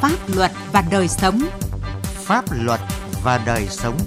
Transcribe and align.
Pháp 0.00 0.18
luật 0.36 0.50
và 0.72 0.84
đời 0.90 1.08
sống. 1.08 1.40
Pháp 2.02 2.44
luật 2.64 2.80
và 3.24 3.42
đời 3.46 3.66
sống. 3.66 3.98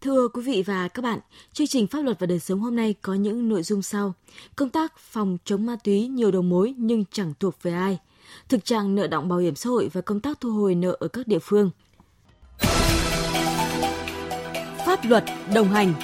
Thưa 0.00 0.28
quý 0.28 0.42
vị 0.42 0.62
và 0.66 0.88
các 0.88 1.02
bạn, 1.02 1.18
chương 1.52 1.66
trình 1.66 1.86
Pháp 1.86 2.00
luật 2.00 2.20
và 2.20 2.26
đời 2.26 2.38
sống 2.38 2.60
hôm 2.60 2.76
nay 2.76 2.94
có 3.02 3.14
những 3.14 3.48
nội 3.48 3.62
dung 3.62 3.82
sau. 3.82 4.14
Công 4.56 4.70
tác 4.70 4.92
phòng 4.98 5.38
chống 5.44 5.66
ma 5.66 5.76
túy 5.84 6.06
nhiều 6.08 6.30
đầu 6.30 6.42
mối 6.42 6.74
nhưng 6.78 7.04
chẳng 7.12 7.32
thuộc 7.40 7.62
về 7.62 7.72
ai. 7.72 7.98
Thực 8.48 8.64
trạng 8.64 8.94
nợ 8.94 9.06
động 9.06 9.28
bảo 9.28 9.38
hiểm 9.38 9.56
xã 9.56 9.70
hội 9.70 9.90
và 9.92 10.00
công 10.00 10.20
tác 10.20 10.40
thu 10.40 10.50
hồi 10.50 10.74
nợ 10.74 10.96
ở 11.00 11.08
các 11.08 11.26
địa 11.26 11.38
phương. 11.42 11.70
Pháp 14.86 15.04
luật 15.04 15.24
đồng 15.54 15.68
hành 15.68 15.94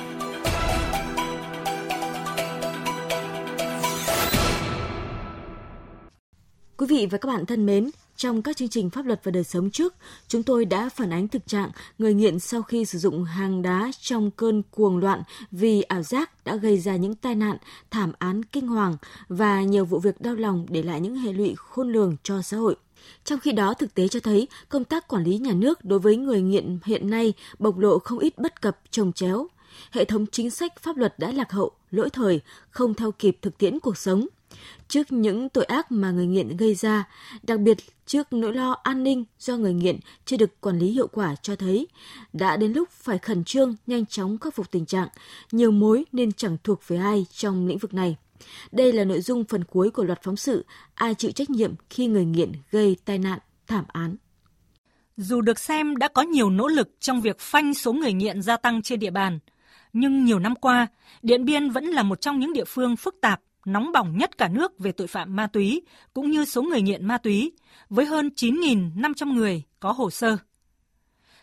Quý 6.76 6.86
vị 6.86 7.06
và 7.10 7.18
các 7.18 7.26
bạn 7.28 7.46
thân 7.46 7.66
mến, 7.66 7.90
trong 8.16 8.42
các 8.42 8.56
chương 8.56 8.68
trình 8.68 8.90
pháp 8.90 9.06
luật 9.06 9.20
và 9.24 9.30
đời 9.30 9.44
sống 9.44 9.70
trước, 9.70 9.94
chúng 10.28 10.42
tôi 10.42 10.64
đã 10.64 10.88
phản 10.88 11.12
ánh 11.12 11.28
thực 11.28 11.46
trạng 11.46 11.70
người 11.98 12.14
nghiện 12.14 12.38
sau 12.38 12.62
khi 12.62 12.84
sử 12.84 12.98
dụng 12.98 13.24
hàng 13.24 13.62
đá 13.62 13.90
trong 14.00 14.30
cơn 14.30 14.62
cuồng 14.70 14.98
loạn 14.98 15.22
vì 15.50 15.82
ảo 15.82 16.02
giác 16.02 16.44
đã 16.44 16.56
gây 16.56 16.78
ra 16.78 16.96
những 16.96 17.14
tai 17.14 17.34
nạn, 17.34 17.56
thảm 17.90 18.12
án 18.18 18.42
kinh 18.42 18.68
hoàng 18.68 18.96
và 19.28 19.62
nhiều 19.62 19.84
vụ 19.84 19.98
việc 19.98 20.20
đau 20.20 20.34
lòng 20.34 20.66
để 20.68 20.82
lại 20.82 21.00
những 21.00 21.16
hệ 21.16 21.32
lụy 21.32 21.54
khôn 21.56 21.92
lường 21.92 22.16
cho 22.22 22.42
xã 22.42 22.56
hội. 22.56 22.76
Trong 23.24 23.40
khi 23.40 23.52
đó, 23.52 23.74
thực 23.74 23.94
tế 23.94 24.08
cho 24.08 24.20
thấy 24.20 24.48
công 24.68 24.84
tác 24.84 25.08
quản 25.08 25.24
lý 25.24 25.38
nhà 25.38 25.52
nước 25.52 25.84
đối 25.84 25.98
với 25.98 26.16
người 26.16 26.42
nghiện 26.42 26.78
hiện 26.84 27.10
nay 27.10 27.32
bộc 27.58 27.78
lộ 27.78 27.98
không 27.98 28.18
ít 28.18 28.38
bất 28.38 28.60
cập 28.60 28.78
trồng 28.90 29.12
chéo. 29.12 29.46
Hệ 29.90 30.04
thống 30.04 30.26
chính 30.26 30.50
sách 30.50 30.80
pháp 30.80 30.96
luật 30.96 31.18
đã 31.18 31.32
lạc 31.32 31.52
hậu, 31.52 31.70
lỗi 31.90 32.10
thời, 32.10 32.40
không 32.70 32.94
theo 32.94 33.12
kịp 33.12 33.38
thực 33.42 33.58
tiễn 33.58 33.80
cuộc 33.80 33.98
sống– 33.98 34.26
Trước 34.88 35.12
những 35.12 35.48
tội 35.48 35.64
ác 35.64 35.92
mà 35.92 36.10
người 36.10 36.26
nghiện 36.26 36.56
gây 36.56 36.74
ra, 36.74 37.08
đặc 37.42 37.60
biệt 37.60 37.78
trước 38.06 38.32
nỗi 38.32 38.54
lo 38.54 38.76
an 38.82 39.02
ninh 39.02 39.24
do 39.38 39.56
người 39.56 39.74
nghiện 39.74 39.98
chưa 40.24 40.36
được 40.36 40.60
quản 40.60 40.78
lý 40.78 40.90
hiệu 40.90 41.06
quả 41.06 41.34
cho 41.42 41.56
thấy, 41.56 41.86
đã 42.32 42.56
đến 42.56 42.72
lúc 42.72 42.88
phải 42.90 43.18
khẩn 43.18 43.44
trương, 43.44 43.76
nhanh 43.86 44.06
chóng 44.06 44.38
khắc 44.38 44.54
phục 44.54 44.70
tình 44.70 44.86
trạng, 44.86 45.08
nhiều 45.52 45.70
mối 45.70 46.04
nên 46.12 46.32
chẳng 46.32 46.56
thuộc 46.64 46.88
về 46.88 46.96
ai 46.96 47.26
trong 47.32 47.66
lĩnh 47.66 47.78
vực 47.78 47.94
này. 47.94 48.16
Đây 48.72 48.92
là 48.92 49.04
nội 49.04 49.20
dung 49.20 49.44
phần 49.44 49.64
cuối 49.64 49.90
của 49.90 50.04
loạt 50.04 50.22
phóng 50.22 50.36
sự 50.36 50.64
Ai 50.94 51.14
chịu 51.14 51.30
trách 51.30 51.50
nhiệm 51.50 51.74
khi 51.90 52.06
người 52.06 52.24
nghiện 52.24 52.52
gây 52.70 52.96
tai 53.04 53.18
nạn, 53.18 53.38
thảm 53.66 53.84
án. 53.88 54.16
Dù 55.16 55.40
được 55.40 55.58
xem 55.58 55.96
đã 55.96 56.08
có 56.08 56.22
nhiều 56.22 56.50
nỗ 56.50 56.68
lực 56.68 56.88
trong 57.00 57.20
việc 57.20 57.40
phanh 57.40 57.74
số 57.74 57.92
người 57.92 58.12
nghiện 58.12 58.42
gia 58.42 58.56
tăng 58.56 58.82
trên 58.82 58.98
địa 58.98 59.10
bàn, 59.10 59.38
nhưng 59.92 60.24
nhiều 60.24 60.38
năm 60.38 60.54
qua, 60.54 60.86
Điện 61.22 61.44
Biên 61.44 61.70
vẫn 61.70 61.84
là 61.84 62.02
một 62.02 62.20
trong 62.20 62.38
những 62.38 62.52
địa 62.52 62.64
phương 62.64 62.96
phức 62.96 63.16
tạp 63.20 63.40
nóng 63.64 63.92
bỏng 63.92 64.18
nhất 64.18 64.38
cả 64.38 64.48
nước 64.48 64.78
về 64.78 64.92
tội 64.92 65.06
phạm 65.06 65.36
ma 65.36 65.46
túy 65.46 65.82
cũng 66.14 66.30
như 66.30 66.44
số 66.44 66.62
người 66.62 66.82
nghiện 66.82 67.06
ma 67.06 67.18
túy, 67.18 67.52
với 67.90 68.04
hơn 68.04 68.30
9.500 68.36 69.32
người 69.32 69.62
có 69.80 69.92
hồ 69.92 70.10
sơ. 70.10 70.36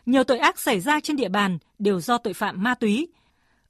Nhiều 0.05 0.23
tội 0.23 0.39
ác 0.39 0.59
xảy 0.59 0.79
ra 0.79 0.99
trên 0.99 1.15
địa 1.15 1.29
bàn 1.29 1.57
đều 1.79 1.99
do 2.01 2.17
tội 2.17 2.33
phạm 2.33 2.63
ma 2.63 2.75
túy. 2.75 3.07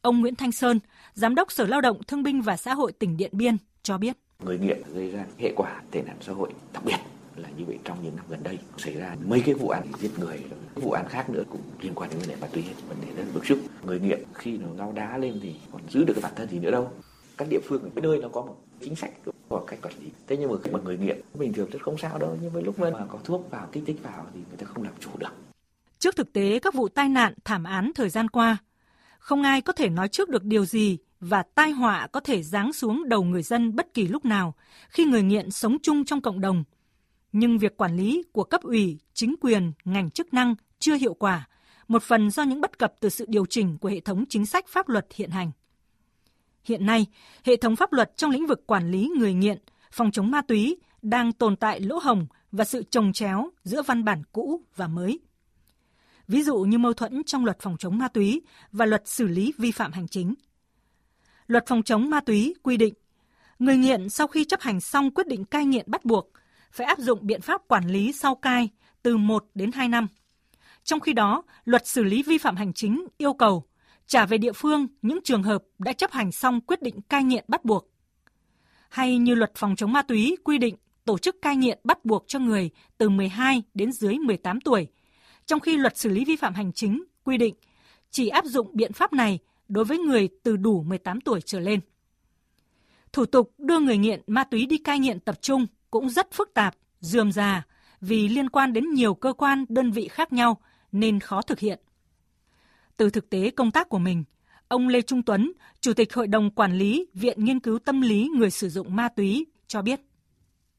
Ông 0.01 0.21
Nguyễn 0.21 0.35
Thanh 0.35 0.51
Sơn, 0.51 0.79
Giám 1.13 1.35
đốc 1.35 1.51
Sở 1.51 1.65
Lao 1.65 1.81
động 1.81 2.03
Thương 2.07 2.23
binh 2.23 2.41
và 2.41 2.57
Xã 2.57 2.73
hội 2.73 2.91
tỉnh 2.91 3.17
Điện 3.17 3.31
Biên 3.33 3.57
cho 3.83 3.97
biết. 3.97 4.17
Người 4.39 4.59
nghiện 4.59 4.81
gây 4.93 5.11
ra 5.11 5.25
hệ 5.37 5.53
quả 5.55 5.81
tệ 5.91 6.01
nạn 6.01 6.17
xã 6.21 6.33
hội 6.33 6.53
đặc 6.73 6.85
biệt 6.85 6.97
là 7.35 7.49
như 7.57 7.65
vậy 7.65 7.77
trong 7.83 8.03
những 8.03 8.15
năm 8.15 8.25
gần 8.29 8.43
đây 8.43 8.57
xảy 8.77 8.93
ra 8.93 9.15
mấy 9.25 9.41
cái 9.45 9.55
vụ 9.55 9.69
án 9.69 9.83
giết 9.99 10.19
người 10.19 10.43
vụ 10.75 10.91
án 10.91 11.07
khác 11.09 11.29
nữa 11.29 11.43
cũng 11.49 11.61
liên 11.81 11.95
quan 11.95 12.09
đến 12.09 12.19
vấn 12.19 12.29
đề 12.29 12.35
ma 12.35 12.47
túy 12.47 12.63
vấn 12.89 12.97
đề 13.01 13.07
rất 13.15 13.23
bức 13.33 13.45
xúc 13.45 13.59
người 13.85 13.99
nghiện 13.99 14.19
khi 14.33 14.57
nó 14.57 14.67
ngao 14.67 14.91
đá 14.91 15.17
lên 15.17 15.39
thì 15.43 15.55
còn 15.71 15.81
giữ 15.89 16.03
được 16.03 16.13
cái 16.13 16.23
bản 16.23 16.33
thân 16.35 16.49
gì 16.49 16.59
nữa 16.59 16.71
đâu 16.71 16.91
các 17.39 17.47
địa 17.49 17.59
phương, 17.63 17.91
cái 17.95 18.01
nơi 18.01 18.19
nó 18.19 18.27
có 18.27 18.41
một 18.41 18.55
chính 18.81 18.95
sách 18.95 19.11
của 19.49 19.63
cách 19.67 19.79
quản 19.81 19.93
lý. 19.99 20.09
Thế 20.27 20.37
nhưng 20.37 20.51
mà 20.51 20.57
khi 20.63 20.71
mà 20.71 20.79
người 20.83 20.97
nghiện, 20.97 21.21
bình 21.33 21.53
thường 21.53 21.69
rất 21.71 21.81
không 21.81 21.97
sao 21.97 22.17
đâu, 22.17 22.37
nhưng 22.41 22.51
với 22.51 22.63
lúc 22.63 22.79
mà 22.79 23.05
có 23.09 23.19
thuốc 23.23 23.51
vào, 23.51 23.67
kích 23.71 23.83
thích 23.87 23.97
vào 24.03 24.25
thì 24.33 24.39
người 24.49 24.57
ta 24.57 24.65
không 24.65 24.83
làm 24.83 24.93
chủ 24.99 25.09
được. 25.17 25.29
Trước 25.99 26.15
thực 26.15 26.33
tế, 26.33 26.59
các 26.59 26.73
vụ 26.73 26.87
tai 26.87 27.09
nạn, 27.09 27.33
thảm 27.43 27.63
án 27.63 27.91
thời 27.95 28.09
gian 28.09 28.27
qua, 28.27 28.57
không 29.19 29.43
ai 29.43 29.61
có 29.61 29.73
thể 29.73 29.89
nói 29.89 30.07
trước 30.07 30.29
được 30.29 30.43
điều 30.43 30.65
gì 30.65 30.97
và 31.19 31.43
tai 31.55 31.71
họa 31.71 32.07
có 32.07 32.19
thể 32.19 32.43
giáng 32.43 32.73
xuống 32.73 33.09
đầu 33.09 33.23
người 33.23 33.43
dân 33.43 33.75
bất 33.75 33.93
kỳ 33.93 34.07
lúc 34.07 34.25
nào 34.25 34.55
khi 34.89 35.05
người 35.05 35.23
nghiện 35.23 35.51
sống 35.51 35.77
chung 35.83 36.05
trong 36.05 36.21
cộng 36.21 36.41
đồng. 36.41 36.63
Nhưng 37.31 37.57
việc 37.57 37.77
quản 37.77 37.97
lý 37.97 38.23
của 38.31 38.43
cấp 38.43 38.61
ủy, 38.61 38.99
chính 39.13 39.35
quyền, 39.41 39.71
ngành 39.85 40.09
chức 40.09 40.33
năng 40.33 40.55
chưa 40.79 40.95
hiệu 40.95 41.13
quả, 41.13 41.47
một 41.87 42.03
phần 42.03 42.31
do 42.31 42.43
những 42.43 42.61
bất 42.61 42.79
cập 42.79 42.93
từ 42.99 43.09
sự 43.09 43.25
điều 43.27 43.45
chỉnh 43.45 43.77
của 43.77 43.89
hệ 43.89 43.99
thống 43.99 44.25
chính 44.29 44.45
sách 44.45 44.67
pháp 44.67 44.89
luật 44.89 45.07
hiện 45.15 45.29
hành. 45.29 45.51
Hiện 46.69 46.85
nay, 46.85 47.05
hệ 47.43 47.55
thống 47.55 47.75
pháp 47.75 47.93
luật 47.93 48.17
trong 48.17 48.31
lĩnh 48.31 48.47
vực 48.47 48.67
quản 48.67 48.91
lý 48.91 49.11
người 49.17 49.33
nghiện, 49.33 49.57
phòng 49.91 50.11
chống 50.11 50.31
ma 50.31 50.41
túy 50.41 50.77
đang 51.01 51.31
tồn 51.31 51.55
tại 51.55 51.79
lỗ 51.79 51.97
hồng 51.97 52.27
và 52.51 52.65
sự 52.65 52.83
trồng 52.83 53.13
chéo 53.13 53.49
giữa 53.63 53.81
văn 53.81 54.03
bản 54.03 54.23
cũ 54.31 54.61
và 54.75 54.87
mới. 54.87 55.19
Ví 56.27 56.43
dụ 56.43 56.57
như 56.57 56.77
mâu 56.77 56.93
thuẫn 56.93 57.23
trong 57.23 57.45
luật 57.45 57.59
phòng 57.59 57.77
chống 57.79 57.97
ma 57.97 58.07
túy 58.07 58.41
và 58.71 58.85
luật 58.85 59.07
xử 59.07 59.27
lý 59.27 59.53
vi 59.57 59.71
phạm 59.71 59.91
hành 59.91 60.07
chính. 60.07 60.33
Luật 61.47 61.67
phòng 61.67 61.83
chống 61.83 62.09
ma 62.09 62.19
túy 62.21 62.55
quy 62.63 62.77
định, 62.77 62.93
người 63.59 63.77
nghiện 63.77 64.09
sau 64.09 64.27
khi 64.27 64.45
chấp 64.45 64.61
hành 64.61 64.79
xong 64.79 65.13
quyết 65.13 65.27
định 65.27 65.45
cai 65.45 65.65
nghiện 65.65 65.91
bắt 65.91 66.05
buộc 66.05 66.29
phải 66.71 66.87
áp 66.87 66.99
dụng 66.99 67.19
biện 67.21 67.41
pháp 67.41 67.61
quản 67.67 67.87
lý 67.87 68.11
sau 68.11 68.35
cai 68.35 68.69
từ 69.03 69.17
1 69.17 69.45
đến 69.55 69.71
2 69.71 69.87
năm. 69.87 70.07
Trong 70.83 70.99
khi 70.99 71.13
đó, 71.13 71.43
luật 71.65 71.87
xử 71.87 72.03
lý 72.03 72.23
vi 72.23 72.37
phạm 72.37 72.55
hành 72.55 72.73
chính 72.73 73.07
yêu 73.17 73.33
cầu 73.33 73.68
trả 74.09 74.25
về 74.25 74.37
địa 74.37 74.51
phương 74.51 74.87
những 75.01 75.19
trường 75.23 75.43
hợp 75.43 75.63
đã 75.79 75.93
chấp 75.93 76.11
hành 76.11 76.31
xong 76.31 76.61
quyết 76.61 76.81
định 76.81 77.01
cai 77.01 77.23
nghiện 77.23 77.45
bắt 77.47 77.65
buộc. 77.65 77.89
Hay 78.89 79.17
như 79.17 79.35
luật 79.35 79.51
phòng 79.55 79.75
chống 79.75 79.93
ma 79.93 80.01
túy 80.01 80.37
quy 80.43 80.57
định 80.57 80.75
tổ 81.05 81.17
chức 81.17 81.41
cai 81.41 81.55
nghiện 81.55 81.79
bắt 81.83 82.05
buộc 82.05 82.23
cho 82.27 82.39
người 82.39 82.69
từ 82.97 83.09
12 83.09 83.63
đến 83.73 83.91
dưới 83.91 84.13
18 84.13 84.61
tuổi, 84.61 84.87
trong 85.45 85.59
khi 85.59 85.77
luật 85.77 85.97
xử 85.97 86.09
lý 86.09 86.25
vi 86.25 86.35
phạm 86.35 86.53
hành 86.53 86.73
chính 86.73 87.03
quy 87.23 87.37
định 87.37 87.55
chỉ 88.11 88.27
áp 88.27 88.45
dụng 88.45 88.71
biện 88.73 88.93
pháp 88.93 89.13
này 89.13 89.39
đối 89.67 89.85
với 89.85 89.97
người 89.97 90.29
từ 90.43 90.57
đủ 90.57 90.83
18 90.83 91.21
tuổi 91.21 91.41
trở 91.41 91.59
lên. 91.59 91.79
Thủ 93.13 93.25
tục 93.25 93.53
đưa 93.57 93.79
người 93.79 93.97
nghiện 93.97 94.21
ma 94.27 94.43
túy 94.43 94.65
đi 94.65 94.77
cai 94.77 94.99
nghiện 94.99 95.19
tập 95.19 95.41
trung 95.41 95.65
cũng 95.91 96.09
rất 96.09 96.31
phức 96.31 96.53
tạp, 96.53 96.75
dườm 96.99 97.31
già 97.31 97.65
vì 98.01 98.27
liên 98.27 98.49
quan 98.49 98.73
đến 98.73 98.89
nhiều 98.89 99.13
cơ 99.13 99.33
quan, 99.33 99.65
đơn 99.69 99.91
vị 99.91 100.07
khác 100.07 100.33
nhau 100.33 100.57
nên 100.91 101.19
khó 101.19 101.41
thực 101.41 101.59
hiện. 101.59 101.79
Từ 102.99 103.09
thực 103.09 103.29
tế 103.29 103.51
công 103.51 103.71
tác 103.71 103.89
của 103.89 103.97
mình, 103.97 104.23
ông 104.67 104.87
Lê 104.87 105.01
Trung 105.01 105.23
Tuấn, 105.23 105.51
Chủ 105.81 105.93
tịch 105.93 106.13
Hội 106.13 106.27
đồng 106.27 106.51
Quản 106.51 106.73
lý 106.73 107.07
Viện 107.13 107.45
Nghiên 107.45 107.59
cứu 107.59 107.79
Tâm 107.79 108.01
lý 108.01 108.29
Người 108.37 108.51
sử 108.51 108.69
dụng 108.69 108.95
ma 108.95 109.09
túy 109.09 109.45
cho 109.67 109.81
biết. 109.81 109.99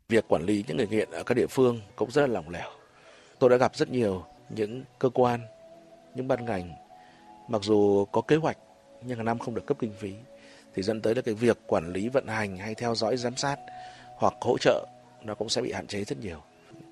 Việc 0.09 0.25
quản 0.29 0.43
lý 0.43 0.65
những 0.69 0.77
người 0.77 0.87
nghiện 0.91 1.11
ở 1.11 1.23
các 1.23 1.35
địa 1.35 1.47
phương 1.47 1.81
cũng 1.97 2.11
rất 2.11 2.21
là 2.21 2.27
lỏng 2.27 2.49
lẻo. 2.49 2.71
Tôi 3.39 3.51
đã 3.51 3.57
gặp 3.57 3.77
rất 3.77 3.91
nhiều 3.91 4.25
những 4.57 4.85
cơ 4.99 5.09
quan, 5.09 5.41
những 6.15 6.29
ban 6.29 6.45
ngành, 6.45 6.71
mặc 7.49 7.63
dù 7.65 8.05
có 8.05 8.21
kế 8.21 8.37
hoạch 8.37 8.59
nhưng 9.05 9.17
hàng 9.17 9.27
năm 9.27 9.39
không 9.39 9.55
được 9.55 9.67
cấp 9.67 9.77
kinh 9.81 9.93
phí, 9.99 10.13
thì 10.75 10.83
dẫn 10.83 11.03
tới 11.03 11.15
là 11.15 11.23
cái 11.23 11.35
việc 11.35 11.59
quản 11.67 11.93
lý 11.93 12.09
vận 12.09 12.27
hành 12.27 12.57
hay 12.57 12.75
theo 12.75 12.95
dõi 12.95 13.17
giám 13.17 13.37
sát 13.37 13.57
hoặc 14.17 14.35
hỗ 14.41 14.59
trợ 14.59 14.87
nó 15.25 15.35
cũng 15.35 15.49
sẽ 15.49 15.63
bị 15.63 15.73
hạn 15.73 15.87
chế 15.87 16.05
rất 16.05 16.19
nhiều. 16.21 16.43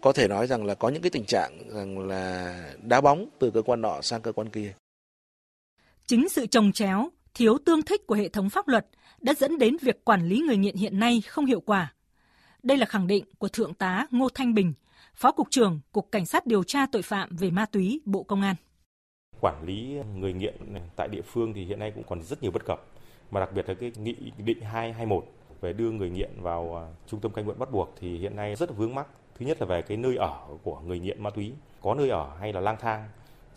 Có 0.03 0.13
thể 0.13 0.29
nói 0.29 0.47
rằng 0.47 0.65
là 0.65 0.75
có 0.75 0.89
những 0.89 1.03
cái 1.03 1.11
tình 1.11 1.25
trạng 1.25 1.59
rằng 1.69 2.09
là 2.09 2.55
đá 2.83 3.01
bóng 3.01 3.29
từ 3.39 3.51
cơ 3.51 3.63
quan 3.63 3.83
nọ 3.83 4.01
sang 4.03 4.23
cơ 4.23 4.33
quan 4.33 4.51
kia. 4.51 4.73
Chính 6.09 6.29
sự 6.29 6.47
trồng 6.47 6.73
chéo, 6.73 7.09
thiếu 7.35 7.59
tương 7.67 7.83
thích 7.83 8.07
của 8.07 8.15
hệ 8.15 8.29
thống 8.29 8.51
pháp 8.51 8.69
luật 8.69 8.87
đã 9.21 9.35
dẫn 9.35 9.59
đến 9.59 9.77
việc 9.83 10.05
quản 10.05 10.29
lý 10.29 10.41
người 10.41 10.57
nghiện 10.57 10.77
hiện 10.77 10.99
nay 10.99 11.21
không 11.21 11.47
hiệu 11.47 11.61
quả. 11.61 11.93
Đây 12.63 12.79
là 12.79 12.87
khẳng 12.87 13.07
định 13.07 13.25
của 13.39 13.49
Thượng 13.49 13.75
tá 13.75 14.07
Ngô 14.11 14.29
Thanh 14.35 14.55
Bình, 14.55 14.73
Phó 15.15 15.33
Cục 15.33 15.51
trưởng 15.51 15.81
Cục 15.93 16.09
Cảnh 16.13 16.27
sát 16.27 16.47
điều 16.47 16.65
tra 16.65 16.87
tội 16.93 17.03
phạm 17.03 17.37
về 17.37 17.51
ma 17.51 17.67
túy 17.67 18.01
Bộ 18.05 18.23
Công 18.23 18.43
an. 18.43 18.57
Quản 19.41 19.65
lý 19.67 19.97
người 20.17 20.33
nghiện 20.33 20.55
tại 20.97 21.09
địa 21.09 21.23
phương 21.23 21.53
thì 21.55 21.65
hiện 21.65 21.79
nay 21.79 21.93
cũng 21.95 22.05
còn 22.09 22.23
rất 22.23 22.43
nhiều 22.43 22.51
bất 22.51 22.65
cập, 22.67 22.87
mà 23.31 23.41
đặc 23.41 23.51
biệt 23.55 23.69
là 23.69 23.75
cái 23.75 23.93
nghị 23.97 24.17
định 24.39 24.61
221 24.61 25.25
về 25.61 25.73
đưa 25.73 25.91
người 25.91 26.11
nghiện 26.11 26.31
vào 26.41 26.77
à, 26.77 26.83
trung 27.07 27.21
tâm 27.21 27.33
cai 27.33 27.45
nghiện 27.45 27.59
bắt 27.59 27.73
buộc 27.73 27.95
thì 28.01 28.19
hiện 28.19 28.37
nay 28.37 28.57
rất 28.57 28.77
vướng 28.77 28.95
mắc. 28.95 29.07
Thứ 29.39 29.47
nhất 29.47 29.61
là 29.61 29.67
về 29.67 29.83
cái 29.83 29.97
nơi 29.97 30.17
ở 30.17 30.39
của 30.63 30.81
người 30.81 30.99
nghiện 30.99 31.23
ma 31.23 31.31
túy, 31.31 31.53
có 31.83 31.95
nơi 31.95 32.09
ở 32.09 32.37
hay 32.41 32.53
là 32.53 32.61
lang 32.61 32.77
thang 32.81 33.09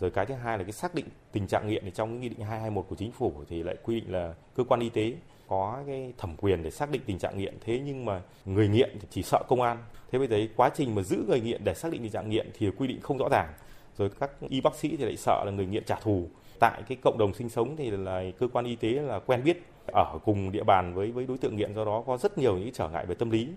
rồi 0.02 0.12
cái 0.12 0.26
thứ 0.26 0.34
hai 0.34 0.58
là 0.58 0.64
cái 0.64 0.72
xác 0.72 0.96
định 0.96 1.06
tình 1.32 1.48
trạng 1.48 1.68
nghiện 1.68 1.84
thì 1.86 1.92
trong 1.92 2.10
cái 2.10 2.20
nghị 2.20 2.30
định 2.30 2.40
221 2.40 2.86
của 2.90 2.96
chính 2.96 3.12
phủ 3.12 3.34
thì 3.50 3.64
lại 3.64 3.76
quy 3.84 4.00
định 4.00 4.12
là 4.12 4.34
cơ 4.56 4.64
quan 4.64 4.80
y 4.80 4.90
tế 4.90 5.14
có 5.48 5.84
cái 5.88 6.14
thẩm 6.18 6.36
quyền 6.38 6.64
để 6.64 6.72
xác 6.72 6.92
định 6.92 7.02
tình 7.06 7.20
trạng 7.20 7.38
nghiện. 7.38 7.58
Thế 7.66 7.80
nhưng 7.86 8.06
mà 8.06 8.22
người 8.46 8.68
nghiện 8.68 8.98
thì 9.02 9.08
chỉ 9.10 9.24
sợ 9.24 9.44
công 9.48 9.62
an. 9.62 9.78
Thế 10.12 10.20
bây 10.20 10.28
giờ 10.28 10.38
quá 10.56 10.70
trình 10.76 10.96
mà 10.96 11.02
giữ 11.02 11.24
người 11.28 11.42
nghiện 11.42 11.64
để 11.64 11.74
xác 11.74 11.92
định 11.92 12.02
tình 12.02 12.12
trạng 12.12 12.30
nghiện 12.30 12.50
thì 12.58 12.70
quy 12.78 12.88
định 12.88 13.02
không 13.02 13.18
rõ 13.18 13.30
ràng. 13.32 13.54
Rồi 13.98 14.10
các 14.20 14.32
y 14.50 14.62
bác 14.62 14.76
sĩ 14.76 14.98
thì 14.98 15.06
lại 15.06 15.18
sợ 15.18 15.44
là 15.46 15.52
người 15.52 15.66
nghiện 15.66 15.84
trả 15.86 15.96
thù. 15.96 16.28
Tại 16.60 16.82
cái 16.88 16.98
cộng 17.02 17.18
đồng 17.18 17.34
sinh 17.34 17.50
sống 17.50 17.76
thì 17.78 17.92
là 17.92 18.24
cơ 18.40 18.48
quan 18.54 18.66
y 18.66 18.76
tế 18.76 18.90
là 18.90 19.20
quen 19.20 19.44
biết, 19.44 19.64
ở 19.94 20.20
cùng 20.24 20.52
địa 20.52 20.64
bàn 20.64 20.94
với 20.94 21.12
với 21.12 21.26
đối 21.28 21.38
tượng 21.38 21.56
nghiện. 21.56 21.76
Do 21.76 21.86
đó 21.86 22.04
có 22.08 22.18
rất 22.18 22.38
nhiều 22.38 22.58
những 22.58 22.72
trở 22.74 22.90
ngại 22.90 23.06
về 23.06 23.16
tâm 23.16 23.30
lý. 23.30 23.50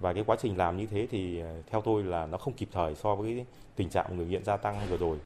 Và 0.00 0.12
cái 0.12 0.24
quá 0.26 0.36
trình 0.40 0.56
làm 0.56 0.76
như 0.76 0.86
thế 0.86 1.06
thì 1.10 1.40
à, 1.40 1.52
theo 1.70 1.80
tôi 1.80 2.02
là 2.02 2.26
nó 2.26 2.38
không 2.38 2.54
kịp 2.54 2.68
thời 2.72 2.94
so 2.94 3.14
với 3.14 3.44
tình 3.76 3.88
trạng 3.88 4.16
người 4.16 4.26
nghiện 4.26 4.44
gia 4.44 4.56
tăng 4.56 4.80
vừa 4.90 4.96
rồi. 4.96 5.18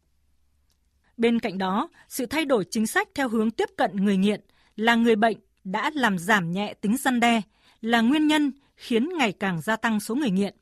Bên 1.17 1.39
cạnh 1.39 1.59
đó, 1.59 1.89
sự 2.09 2.27
thay 2.27 2.45
đổi 2.45 2.65
chính 2.71 2.87
sách 2.87 3.09
theo 3.15 3.29
hướng 3.29 3.51
tiếp 3.51 3.69
cận 3.77 3.97
người 3.97 4.17
nghiện 4.17 4.41
là 4.77 4.95
người 4.95 5.17
bệnh 5.17 5.37
đã 5.65 5.91
làm 5.95 6.19
giảm 6.19 6.53
nhẹ 6.53 6.75
tính 6.81 6.97
răn 6.97 7.21
đe, 7.21 7.41
là 7.81 8.01
nguyên 8.01 8.27
nhân 8.27 8.53
khiến 8.77 9.09
ngày 9.19 9.33
càng 9.33 9.61
gia 9.61 9.77
tăng 9.77 10.01
số 10.01 10.15
người 10.15 10.31
nghiện. 10.31 10.55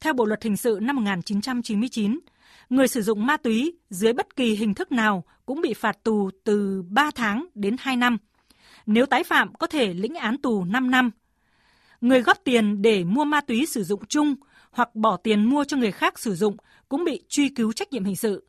Theo 0.00 0.12
Bộ 0.12 0.24
luật 0.24 0.42
hình 0.42 0.56
sự 0.56 0.78
năm 0.82 0.96
1999, 0.96 2.20
người 2.70 2.88
sử 2.88 3.02
dụng 3.02 3.26
ma 3.26 3.36
túy 3.36 3.78
dưới 3.90 4.12
bất 4.12 4.36
kỳ 4.36 4.54
hình 4.54 4.74
thức 4.74 4.92
nào 4.92 5.24
cũng 5.46 5.60
bị 5.60 5.74
phạt 5.74 6.04
tù 6.04 6.30
từ 6.44 6.82
3 6.88 7.10
tháng 7.14 7.46
đến 7.54 7.76
2 7.78 7.96
năm. 7.96 8.18
Nếu 8.86 9.06
tái 9.06 9.24
phạm 9.24 9.54
có 9.54 9.66
thể 9.66 9.94
lĩnh 9.94 10.14
án 10.14 10.38
tù 10.38 10.64
5 10.64 10.90
năm. 10.90 11.10
Người 12.00 12.20
góp 12.22 12.38
tiền 12.44 12.82
để 12.82 13.04
mua 13.04 13.24
ma 13.24 13.40
túy 13.40 13.66
sử 13.66 13.84
dụng 13.84 14.06
chung 14.06 14.34
hoặc 14.70 14.94
bỏ 14.94 15.16
tiền 15.16 15.44
mua 15.44 15.64
cho 15.64 15.76
người 15.76 15.92
khác 15.92 16.18
sử 16.18 16.34
dụng 16.34 16.56
cũng 16.88 17.04
bị 17.04 17.22
truy 17.28 17.48
cứu 17.48 17.72
trách 17.72 17.92
nhiệm 17.92 18.04
hình 18.04 18.16
sự. 18.16 18.46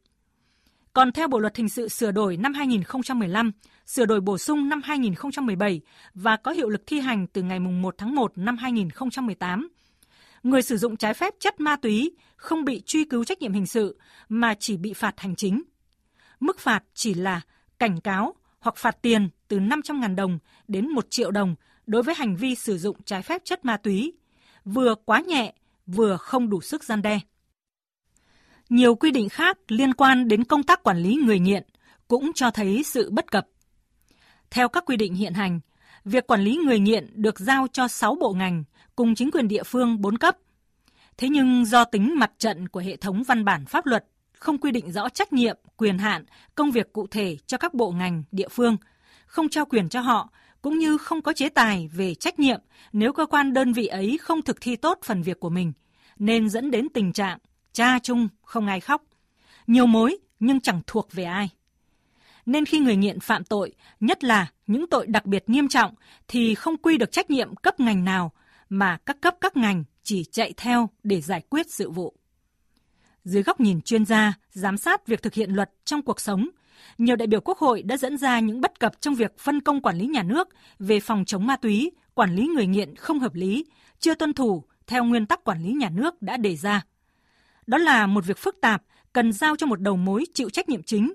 Còn 0.98 1.12
theo 1.12 1.28
Bộ 1.28 1.40
luật 1.40 1.58
hình 1.58 1.70
sự 1.70 1.88
sửa 1.88 2.12
đổi 2.12 2.38
năm 2.38 2.54
2015, 2.54 3.52
sửa 3.86 4.06
đổi 4.06 4.22
bổ 4.22 4.38
sung 4.38 4.70
năm 4.70 4.82
2017 4.84 5.82
và 6.14 6.38
có 6.38 6.52
hiệu 6.52 6.70
lực 6.70 6.82
thi 6.88 7.00
hành 7.00 7.28
từ 7.28 7.42
ngày 7.42 7.60
1 7.60 7.96
tháng 7.98 8.16
1 8.16 8.38
năm 8.38 8.58
2018, 8.58 9.70
người 10.44 10.62
sử 10.62 10.78
dụng 10.78 10.98
trái 10.98 11.14
phép 11.14 11.34
chất 11.40 11.60
ma 11.60 11.76
túy 11.76 12.12
không 12.36 12.66
bị 12.66 12.82
truy 12.86 13.04
cứu 13.06 13.24
trách 13.24 13.42
nhiệm 13.42 13.54
hình 13.54 13.66
sự 13.66 14.00
mà 14.30 14.54
chỉ 14.60 14.78
bị 14.78 14.94
phạt 14.94 15.20
hành 15.20 15.36
chính. 15.36 15.64
Mức 16.40 16.60
phạt 16.60 16.84
chỉ 16.94 17.14
là 17.14 17.42
cảnh 17.80 18.02
cáo 18.02 18.36
hoặc 18.60 18.76
phạt 18.78 19.02
tiền 19.02 19.30
từ 19.48 19.60
500.000 19.60 20.16
đồng 20.16 20.40
đến 20.68 20.90
1 20.90 21.08
triệu 21.10 21.32
đồng 21.32 21.56
đối 21.88 22.04
với 22.04 22.16
hành 22.16 22.36
vi 22.36 22.56
sử 22.56 22.78
dụng 22.78 23.04
trái 23.06 23.22
phép 23.22 23.42
chất 23.46 23.66
ma 23.66 23.78
túy, 23.78 24.14
vừa 24.66 24.96
quá 25.06 25.22
nhẹ, 25.22 25.54
vừa 25.88 26.18
không 26.18 26.50
đủ 26.50 26.62
sức 26.62 26.84
gian 26.84 27.02
đe. 27.02 27.20
Nhiều 28.70 28.96
quy 28.96 29.12
định 29.12 29.30
khác 29.30 29.58
liên 29.68 29.94
quan 29.94 30.28
đến 30.28 30.44
công 30.44 30.64
tác 30.64 30.84
quản 30.84 30.98
lý 30.98 31.16
người 31.16 31.40
nghiện 31.40 31.64
cũng 32.08 32.32
cho 32.34 32.52
thấy 32.52 32.84
sự 32.84 33.10
bất 33.12 33.32
cập. 33.32 33.48
Theo 34.52 34.70
các 34.70 34.86
quy 34.86 34.98
định 34.98 35.16
hiện 35.16 35.34
hành, 35.34 35.60
việc 36.06 36.28
quản 36.28 36.42
lý 36.42 36.60
người 36.66 36.80
nghiện 36.80 37.10
được 37.14 37.40
giao 37.40 37.68
cho 37.74 37.88
6 37.88 38.16
bộ 38.16 38.34
ngành 38.34 38.64
cùng 38.96 39.16
chính 39.16 39.32
quyền 39.32 39.48
địa 39.48 39.64
phương 39.64 40.02
4 40.02 40.18
cấp. 40.18 40.38
Thế 41.18 41.30
nhưng 41.30 41.66
do 41.66 41.84
tính 41.84 42.14
mặt 42.18 42.32
trận 42.40 42.68
của 42.68 42.80
hệ 42.80 42.96
thống 42.96 43.24
văn 43.24 43.46
bản 43.46 43.66
pháp 43.66 43.86
luật 43.86 44.06
không 44.34 44.58
quy 44.58 44.72
định 44.72 44.92
rõ 44.92 45.10
trách 45.10 45.34
nhiệm, 45.34 45.58
quyền 45.78 45.98
hạn, 45.98 46.26
công 46.56 46.72
việc 46.72 46.94
cụ 46.94 47.08
thể 47.08 47.38
cho 47.48 47.58
các 47.58 47.74
bộ 47.74 47.92
ngành, 47.92 48.24
địa 48.32 48.48
phương, 48.48 48.78
không 49.26 49.50
trao 49.50 49.66
quyền 49.66 49.90
cho 49.90 50.02
họ, 50.02 50.30
cũng 50.62 50.78
như 50.78 50.98
không 50.98 51.22
có 51.22 51.34
chế 51.34 51.50
tài 51.50 51.90
về 51.94 52.16
trách 52.16 52.40
nhiệm 52.40 52.60
nếu 52.94 53.14
cơ 53.14 53.26
quan 53.26 53.54
đơn 53.54 53.74
vị 53.74 53.88
ấy 53.88 54.18
không 54.22 54.42
thực 54.42 54.62
thi 54.62 54.76
tốt 54.76 55.00
phần 55.04 55.22
việc 55.22 55.40
của 55.40 55.50
mình, 55.50 55.74
nên 56.20 56.50
dẫn 56.50 56.72
đến 56.72 56.88
tình 56.94 57.14
trạng 57.14 57.38
cha 57.78 58.00
chung 58.00 58.28
không 58.44 58.68
ai 58.68 58.80
khóc. 58.80 59.04
Nhiều 59.68 59.86
mối 59.86 60.18
nhưng 60.40 60.62
chẳng 60.62 60.82
thuộc 60.88 61.08
về 61.12 61.24
ai. 61.24 61.50
Nên 62.46 62.66
khi 62.66 62.80
người 62.80 62.96
nghiện 62.96 63.20
phạm 63.20 63.44
tội, 63.44 63.74
nhất 64.00 64.24
là 64.24 64.48
những 64.68 64.88
tội 64.88 65.08
đặc 65.08 65.26
biệt 65.26 65.50
nghiêm 65.50 65.68
trọng 65.68 65.94
thì 66.28 66.56
không 66.56 66.78
quy 66.78 66.98
được 66.98 67.12
trách 67.12 67.30
nhiệm 67.30 67.56
cấp 67.56 67.80
ngành 67.80 68.06
nào 68.06 68.32
mà 68.70 68.98
các 69.06 69.18
cấp 69.22 69.36
các 69.42 69.58
ngành 69.58 69.84
chỉ 70.04 70.24
chạy 70.32 70.54
theo 70.58 70.90
để 71.04 71.22
giải 71.22 71.42
quyết 71.50 71.72
sự 71.72 71.90
vụ. 71.90 72.14
Dưới 73.24 73.44
góc 73.44 73.60
nhìn 73.60 73.82
chuyên 73.82 74.06
gia, 74.06 74.34
giám 74.52 74.78
sát 74.78 75.08
việc 75.08 75.22
thực 75.22 75.34
hiện 75.34 75.52
luật 75.52 75.72
trong 75.86 76.02
cuộc 76.02 76.22
sống, 76.22 76.50
nhiều 76.98 77.16
đại 77.16 77.28
biểu 77.28 77.42
Quốc 77.42 77.58
hội 77.58 77.82
đã 77.82 77.98
dẫn 77.98 78.18
ra 78.18 78.40
những 78.40 78.62
bất 78.62 78.80
cập 78.80 79.02
trong 79.02 79.16
việc 79.16 79.40
phân 79.40 79.62
công 79.62 79.82
quản 79.82 79.98
lý 79.98 80.06
nhà 80.06 80.24
nước 80.24 80.48
về 80.80 81.00
phòng 81.00 81.26
chống 81.26 81.48
ma 81.48 81.56
túy, 81.56 81.92
quản 82.14 82.36
lý 82.36 82.48
người 82.48 82.68
nghiện 82.68 82.96
không 82.96 83.20
hợp 83.20 83.36
lý, 83.36 83.66
chưa 84.00 84.16
tuân 84.16 84.34
thủ 84.34 84.64
theo 84.88 85.04
nguyên 85.04 85.26
tắc 85.26 85.44
quản 85.44 85.64
lý 85.64 85.74
nhà 85.74 85.90
nước 85.90 86.22
đã 86.22 86.38
đề 86.38 86.56
ra. 86.56 86.86
Đó 87.68 87.78
là 87.78 88.08
một 88.08 88.26
việc 88.26 88.38
phức 88.38 88.62
tạp, 88.62 88.84
cần 89.14 89.34
giao 89.34 89.56
cho 89.56 89.68
một 89.68 89.82
đầu 89.82 89.98
mối 89.98 90.24
chịu 90.34 90.50
trách 90.50 90.70
nhiệm 90.70 90.84
chính. 90.84 91.14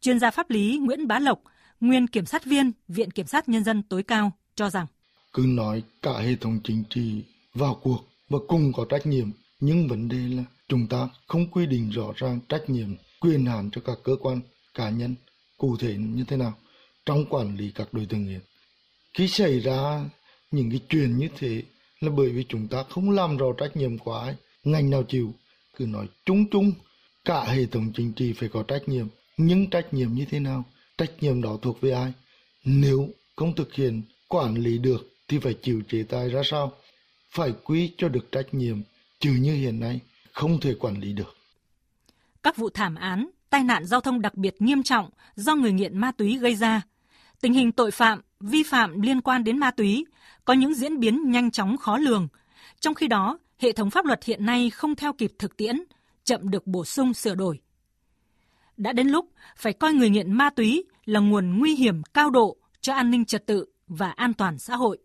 Chuyên 0.00 0.18
gia 0.18 0.30
pháp 0.30 0.50
lý 0.50 0.78
Nguyễn 0.78 1.06
Bá 1.06 1.18
Lộc, 1.18 1.42
nguyên 1.80 2.06
kiểm 2.06 2.26
sát 2.26 2.44
viên 2.44 2.72
Viện 2.88 3.10
Kiểm 3.10 3.26
sát 3.26 3.48
Nhân 3.48 3.64
dân 3.64 3.82
tối 3.82 4.02
cao 4.02 4.32
cho 4.54 4.70
rằng 4.70 4.86
cứ 5.32 5.44
nói 5.46 5.82
cả 6.02 6.18
hệ 6.18 6.36
thống 6.36 6.60
chính 6.64 6.84
trị 6.90 7.22
vào 7.54 7.74
cuộc 7.82 8.04
và 8.28 8.38
cùng 8.48 8.72
có 8.72 8.86
trách 8.88 9.06
nhiệm 9.06 9.30
nhưng 9.60 9.88
vấn 9.88 10.08
đề 10.08 10.16
là 10.16 10.44
chúng 10.68 10.86
ta 10.86 11.08
không 11.26 11.50
quy 11.50 11.66
định 11.66 11.90
rõ 11.90 12.12
ràng 12.16 12.40
trách 12.48 12.70
nhiệm 12.70 12.88
quyền 13.20 13.46
hạn 13.46 13.70
cho 13.72 13.80
các 13.84 13.98
cơ 14.04 14.12
quan 14.20 14.40
cá 14.74 14.90
nhân 14.90 15.14
cụ 15.58 15.76
thể 15.76 15.96
như 15.98 16.24
thế 16.24 16.36
nào 16.36 16.54
trong 17.06 17.24
quản 17.30 17.56
lý 17.56 17.72
các 17.74 17.88
đối 17.92 18.06
tượng 18.06 18.26
nghiện 18.26 18.40
khi 19.14 19.28
xảy 19.28 19.60
ra 19.60 20.04
những 20.50 20.70
cái 20.70 20.80
chuyện 20.88 21.16
như 21.16 21.28
thế 21.38 21.62
là 22.00 22.10
bởi 22.16 22.30
vì 22.30 22.44
chúng 22.48 22.68
ta 22.68 22.82
không 22.90 23.10
làm 23.10 23.36
rõ 23.36 23.46
trách 23.58 23.76
nhiệm 23.76 23.98
của 23.98 24.18
ai 24.18 24.34
ngành 24.64 24.90
nào 24.90 25.02
chịu 25.02 25.34
cứ 25.76 25.86
nói 25.86 26.08
chung 26.24 26.50
chung, 26.50 26.72
cả 27.24 27.44
hệ 27.44 27.66
thống 27.66 27.92
chính 27.94 28.12
trị 28.12 28.32
phải 28.32 28.48
có 28.48 28.62
trách 28.62 28.82
nhiệm. 28.86 29.06
Nhưng 29.36 29.70
trách 29.70 29.94
nhiệm 29.94 30.14
như 30.14 30.24
thế 30.30 30.40
nào? 30.40 30.64
Trách 30.98 31.10
nhiệm 31.20 31.42
đó 31.42 31.58
thuộc 31.62 31.80
về 31.80 31.90
ai? 31.90 32.12
Nếu 32.64 33.08
không 33.36 33.54
thực 33.54 33.74
hiện, 33.74 34.02
quản 34.28 34.54
lý 34.54 34.78
được 34.78 35.14
thì 35.28 35.38
phải 35.38 35.54
chịu 35.62 35.82
chế 35.88 36.02
tài 36.02 36.28
ra 36.28 36.42
sao? 36.44 36.72
Phải 37.30 37.52
quy 37.64 37.92
cho 37.98 38.08
được 38.08 38.32
trách 38.32 38.54
nhiệm 38.54 38.82
trừ 39.20 39.30
như 39.30 39.54
hiện 39.54 39.80
nay, 39.80 40.00
không 40.32 40.60
thể 40.60 40.74
quản 40.74 41.00
lý 41.00 41.12
được. 41.12 41.36
Các 42.42 42.56
vụ 42.56 42.70
thảm 42.70 42.94
án, 42.94 43.30
tai 43.50 43.64
nạn 43.64 43.86
giao 43.86 44.00
thông 44.00 44.20
đặc 44.20 44.34
biệt 44.34 44.54
nghiêm 44.58 44.82
trọng 44.82 45.10
do 45.34 45.54
người 45.54 45.72
nghiện 45.72 45.98
ma 45.98 46.12
túy 46.12 46.38
gây 46.38 46.54
ra. 46.54 46.82
Tình 47.40 47.52
hình 47.52 47.72
tội 47.72 47.90
phạm, 47.90 48.20
vi 48.40 48.62
phạm 48.62 49.00
liên 49.00 49.20
quan 49.20 49.44
đến 49.44 49.58
ma 49.58 49.70
túy 49.70 50.04
có 50.44 50.54
những 50.54 50.74
diễn 50.74 51.00
biến 51.00 51.30
nhanh 51.30 51.50
chóng 51.50 51.76
khó 51.76 51.98
lường. 51.98 52.28
Trong 52.80 52.94
khi 52.94 53.08
đó 53.08 53.38
hệ 53.58 53.72
thống 53.72 53.90
pháp 53.90 54.04
luật 54.04 54.24
hiện 54.24 54.46
nay 54.46 54.70
không 54.70 54.94
theo 54.94 55.12
kịp 55.12 55.32
thực 55.38 55.56
tiễn 55.56 55.76
chậm 56.24 56.50
được 56.50 56.66
bổ 56.66 56.84
sung 56.84 57.14
sửa 57.14 57.34
đổi 57.34 57.60
đã 58.76 58.92
đến 58.92 59.08
lúc 59.08 59.28
phải 59.56 59.72
coi 59.72 59.92
người 59.92 60.10
nghiện 60.10 60.32
ma 60.32 60.50
túy 60.50 60.84
là 61.04 61.20
nguồn 61.20 61.58
nguy 61.58 61.74
hiểm 61.74 62.02
cao 62.14 62.30
độ 62.30 62.56
cho 62.80 62.94
an 62.94 63.10
ninh 63.10 63.24
trật 63.24 63.46
tự 63.46 63.66
và 63.88 64.10
an 64.10 64.34
toàn 64.34 64.58
xã 64.58 64.76
hội. 64.76 64.98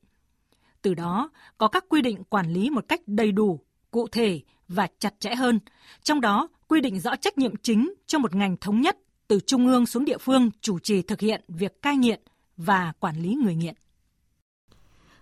Từ 0.82 0.94
đó, 0.94 1.30
có 1.58 1.68
các 1.68 1.86
quy 1.90 2.02
định 2.02 2.24
quản 2.24 2.54
lý 2.54 2.70
một 2.70 2.86
cách 2.88 3.02
đầy 3.08 3.32
đủ, 3.32 3.60
cụ 3.92 4.08
thể 4.08 4.42
và 4.68 4.88
chặt 5.00 5.14
chẽ 5.20 5.36
hơn, 5.36 5.60
trong 6.04 6.22
đó 6.22 6.48
quy 6.68 6.82
định 6.82 7.00
rõ 7.00 7.16
trách 7.16 7.38
nhiệm 7.38 7.56
chính 7.56 7.94
cho 8.08 8.20
một 8.20 8.36
ngành 8.36 8.58
thống 8.58 8.82
nhất 8.82 8.98
từ 9.28 9.40
trung 9.40 9.68
ương 9.68 9.86
xuống 9.86 10.06
địa 10.06 10.18
phương 10.18 10.52
chủ 10.62 10.80
trì 10.80 11.02
thực 11.02 11.20
hiện 11.20 11.42
việc 11.48 11.82
cai 11.82 11.98
nghiện 11.98 12.22
và 12.58 12.94
quản 13.00 13.22
lý 13.22 13.34
người 13.34 13.56
nghiện. 13.56 13.76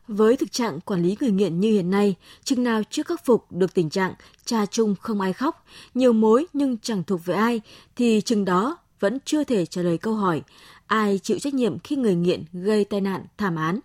Với 0.10 0.38
thực 0.38 0.52
trạng 0.52 0.80
quản 0.80 1.04
lý 1.04 1.18
người 1.20 1.32
nghiện 1.32 1.60
như 1.60 1.72
hiện 1.72 1.90
nay, 1.90 2.16
chừng 2.44 2.64
nào 2.64 2.82
chưa 2.90 3.04
khắc 3.04 3.26
phục 3.26 3.52
được 3.52 3.74
tình 3.74 3.90
trạng 3.90 4.14
cha 4.46 4.66
chung 4.66 4.96
không 5.02 5.22
ai 5.22 5.34
khóc, 5.34 5.66
nhiều 5.94 6.14
mối 6.14 6.46
nhưng 6.54 6.78
chẳng 6.78 7.04
thuộc 7.04 7.26
về 7.26 7.36
ai, 7.36 7.62
thì 7.96 8.22
chừng 8.22 8.46
đó 8.46 8.78
vẫn 9.00 9.18
chưa 9.26 9.44
thể 9.44 9.66
trả 9.66 9.82
lời 9.82 9.98
câu 9.98 10.14
hỏi 10.14 10.42
ai 10.88 11.20
chịu 11.24 11.40
trách 11.40 11.54
nhiệm 11.54 11.80
khi 11.80 11.96
người 11.96 12.16
nghiện 12.16 12.44
gây 12.54 12.86
tai 12.86 13.02
nạn 13.02 13.26
thảm 13.38 13.56
án. 13.56 13.80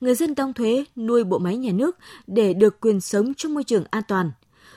Người 0.00 0.14
dân 0.14 0.34
đóng 0.34 0.52
thuế 0.52 0.84
nuôi 0.96 1.24
bộ 1.24 1.38
máy 1.38 1.56
nhà 1.56 1.72
nước 1.72 1.96
để 2.26 2.54
được 2.54 2.80
quyền 2.80 3.00
sống 3.00 3.34
trong 3.34 3.54
môi 3.54 3.64
trường 3.64 3.84
an 3.90 4.02
toàn. 4.08 4.30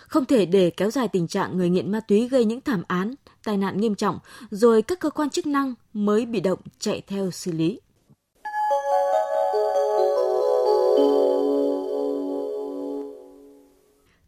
Không 0.08 0.26
thể 0.26 0.46
để 0.46 0.70
kéo 0.70 0.92
dài 0.92 1.08
tình 1.08 1.28
trạng 1.28 1.58
người 1.58 1.70
nghiện 1.70 1.92
ma 1.92 2.00
túy 2.00 2.28
gây 2.30 2.46
những 2.46 2.62
thảm 2.62 2.84
án, 2.88 3.16
tai 3.44 3.58
nạn 3.58 3.82
nghiêm 3.82 3.96
trọng, 3.96 4.20
rồi 4.52 4.82
các 4.82 5.00
cơ 5.00 5.10
quan 5.10 5.30
chức 5.30 5.48
năng 5.48 5.74
mới 5.94 6.26
bị 6.26 6.40
động 6.40 6.60
chạy 6.80 7.02
theo 7.08 7.32
xử 7.32 7.52
lý. 7.52 7.80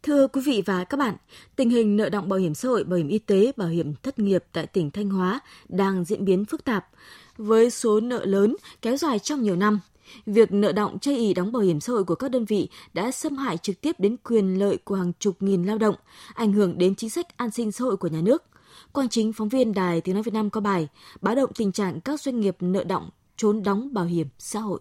Thưa 0.08 0.28
quý 0.28 0.40
vị 0.44 0.62
và 0.66 0.84
các 0.84 0.96
bạn, 0.96 1.16
tình 1.56 1.70
hình 1.70 1.96
nợ 1.96 2.08
động 2.08 2.28
bảo 2.28 2.38
hiểm 2.38 2.54
xã 2.54 2.68
hội, 2.68 2.84
bảo 2.84 2.96
hiểm 2.96 3.08
y 3.08 3.18
tế, 3.18 3.52
bảo 3.56 3.68
hiểm 3.68 3.94
thất 3.94 4.18
nghiệp 4.18 4.44
tại 4.52 4.66
tỉnh 4.66 4.90
Thanh 4.90 5.10
Hóa 5.10 5.40
đang 5.68 6.04
diễn 6.04 6.24
biến 6.24 6.44
phức 6.44 6.64
tạp 6.64 6.88
với 7.36 7.70
số 7.70 8.00
nợ 8.00 8.24
lớn 8.24 8.56
kéo 8.82 8.96
dài 8.96 9.18
trong 9.18 9.42
nhiều 9.42 9.56
năm. 9.56 9.80
Việc 10.26 10.52
nợ 10.52 10.72
động 10.72 10.98
chây 10.98 11.16
ý 11.16 11.34
đóng 11.34 11.52
bảo 11.52 11.62
hiểm 11.62 11.80
xã 11.80 11.92
hội 11.92 12.04
của 12.04 12.14
các 12.14 12.30
đơn 12.30 12.44
vị 12.44 12.68
đã 12.92 13.10
xâm 13.10 13.36
hại 13.36 13.58
trực 13.58 13.80
tiếp 13.80 14.00
đến 14.00 14.16
quyền 14.16 14.58
lợi 14.58 14.78
của 14.84 14.94
hàng 14.94 15.12
chục 15.18 15.42
nghìn 15.42 15.64
lao 15.64 15.78
động, 15.78 15.94
ảnh 16.34 16.52
hưởng 16.52 16.78
đến 16.78 16.94
chính 16.94 17.10
sách 17.10 17.36
an 17.36 17.50
sinh 17.50 17.72
xã 17.72 17.84
hội 17.84 17.96
của 17.96 18.08
nhà 18.08 18.20
nước. 18.20 18.44
Quang 18.92 19.08
chính 19.08 19.32
phóng 19.32 19.48
viên 19.48 19.74
Đài 19.74 20.00
Tiếng 20.00 20.14
Nói 20.14 20.22
Việt 20.22 20.34
Nam 20.34 20.50
có 20.50 20.60
bài 20.60 20.88
báo 21.20 21.34
động 21.34 21.50
tình 21.54 21.72
trạng 21.72 22.00
các 22.00 22.20
doanh 22.20 22.40
nghiệp 22.40 22.56
nợ 22.60 22.84
động 22.84 23.10
trốn 23.36 23.62
đóng 23.62 23.94
bảo 23.94 24.04
hiểm 24.04 24.26
xã 24.38 24.60
hội. 24.60 24.80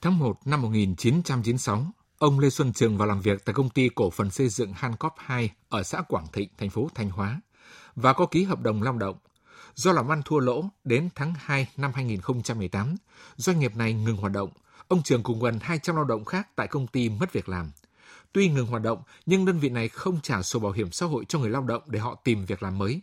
Tháng 0.00 0.18
1 0.18 0.38
năm 0.44 0.62
1996, 0.62 1.86
Ông 2.22 2.38
Lê 2.38 2.50
Xuân 2.50 2.72
Trường 2.72 2.98
vào 2.98 3.08
làm 3.08 3.20
việc 3.20 3.44
tại 3.44 3.54
công 3.54 3.70
ty 3.70 3.88
cổ 3.94 4.10
phần 4.10 4.30
xây 4.30 4.48
dựng 4.48 4.72
Hancock 4.72 5.16
2 5.18 5.50
ở 5.68 5.82
xã 5.82 6.02
Quảng 6.08 6.26
Thịnh, 6.32 6.48
thành 6.58 6.70
phố 6.70 6.88
Thanh 6.94 7.10
Hóa 7.10 7.40
và 7.96 8.12
có 8.12 8.26
ký 8.26 8.44
hợp 8.44 8.60
đồng 8.60 8.82
lao 8.82 8.98
động. 8.98 9.16
Do 9.74 9.92
làm 9.92 10.08
ăn 10.08 10.22
thua 10.24 10.38
lỗ, 10.38 10.64
đến 10.84 11.08
tháng 11.14 11.34
2 11.38 11.68
năm 11.76 11.92
2018, 11.94 12.96
doanh 13.36 13.58
nghiệp 13.58 13.76
này 13.76 13.92
ngừng 13.92 14.16
hoạt 14.16 14.32
động. 14.32 14.50
Ông 14.88 15.02
Trường 15.02 15.22
cùng 15.22 15.40
gần 15.40 15.58
200 15.62 15.96
lao 15.96 16.04
động 16.04 16.24
khác 16.24 16.48
tại 16.56 16.66
công 16.66 16.86
ty 16.86 17.08
mất 17.08 17.32
việc 17.32 17.48
làm. 17.48 17.70
Tuy 18.32 18.48
ngừng 18.48 18.66
hoạt 18.66 18.82
động, 18.82 19.02
nhưng 19.26 19.44
đơn 19.44 19.58
vị 19.58 19.68
này 19.68 19.88
không 19.88 20.20
trả 20.20 20.42
sổ 20.42 20.58
bảo 20.58 20.72
hiểm 20.72 20.92
xã 20.92 21.06
hội 21.06 21.24
cho 21.28 21.38
người 21.38 21.50
lao 21.50 21.62
động 21.62 21.82
để 21.86 21.98
họ 21.98 22.14
tìm 22.24 22.44
việc 22.44 22.62
làm 22.62 22.78
mới. 22.78 23.00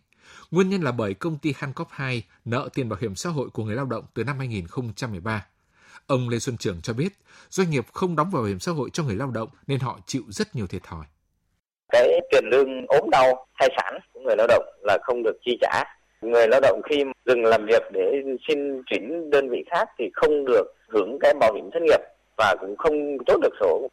Nguyên 0.51 0.69
nhân 0.69 0.81
là 0.81 0.91
bởi 0.91 1.13
công 1.13 1.37
ty 1.37 1.53
Hancock 1.57 1.91
2 1.91 2.23
nợ 2.45 2.69
tiền 2.73 2.89
bảo 2.89 2.99
hiểm 3.01 3.15
xã 3.15 3.29
hội 3.29 3.49
của 3.49 3.63
người 3.63 3.75
lao 3.75 3.85
động 3.85 4.05
từ 4.13 4.23
năm 4.23 4.37
2013. 4.37 5.45
Ông 6.09 6.29
Lê 6.29 6.39
Xuân 6.39 6.57
Trường 6.57 6.75
cho 6.83 6.93
biết, 6.93 7.09
doanh 7.49 7.69
nghiệp 7.69 7.85
không 7.93 8.15
đóng 8.15 8.31
bảo 8.33 8.43
hiểm 8.43 8.59
xã 8.59 8.71
hội 8.71 8.89
cho 8.93 9.03
người 9.03 9.15
lao 9.15 9.31
động 9.31 9.49
nên 9.67 9.79
họ 9.79 9.99
chịu 10.05 10.21
rất 10.29 10.47
nhiều 10.55 10.67
thiệt 10.67 10.83
thòi. 10.83 11.05
Cái 11.91 12.19
tiền 12.31 12.43
lương 12.51 12.85
ốm 12.87 13.09
đau, 13.11 13.47
thai 13.59 13.69
sản 13.77 13.99
của 14.13 14.19
người 14.19 14.35
lao 14.37 14.47
động 14.47 14.63
là 14.81 14.97
không 15.03 15.23
được 15.23 15.37
chi 15.45 15.57
trả. 15.61 15.83
Người 16.21 16.47
lao 16.47 16.59
động 16.61 16.81
khi 16.89 17.03
dừng 17.25 17.45
làm 17.45 17.65
việc 17.65 17.83
để 17.93 18.01
xin 18.47 18.81
chuyển 18.85 19.29
đơn 19.29 19.49
vị 19.49 19.63
khác 19.71 19.89
thì 19.99 20.05
không 20.13 20.45
được 20.45 20.63
hưởng 20.87 21.17
cái 21.21 21.33
bảo 21.39 21.53
hiểm 21.53 21.69
thất 21.73 21.81
nghiệp 21.81 22.01
và 22.37 22.55
cũng 22.59 22.77
không 22.77 23.17
chốt 23.27 23.39
được 23.41 23.53
sổ 23.59 23.89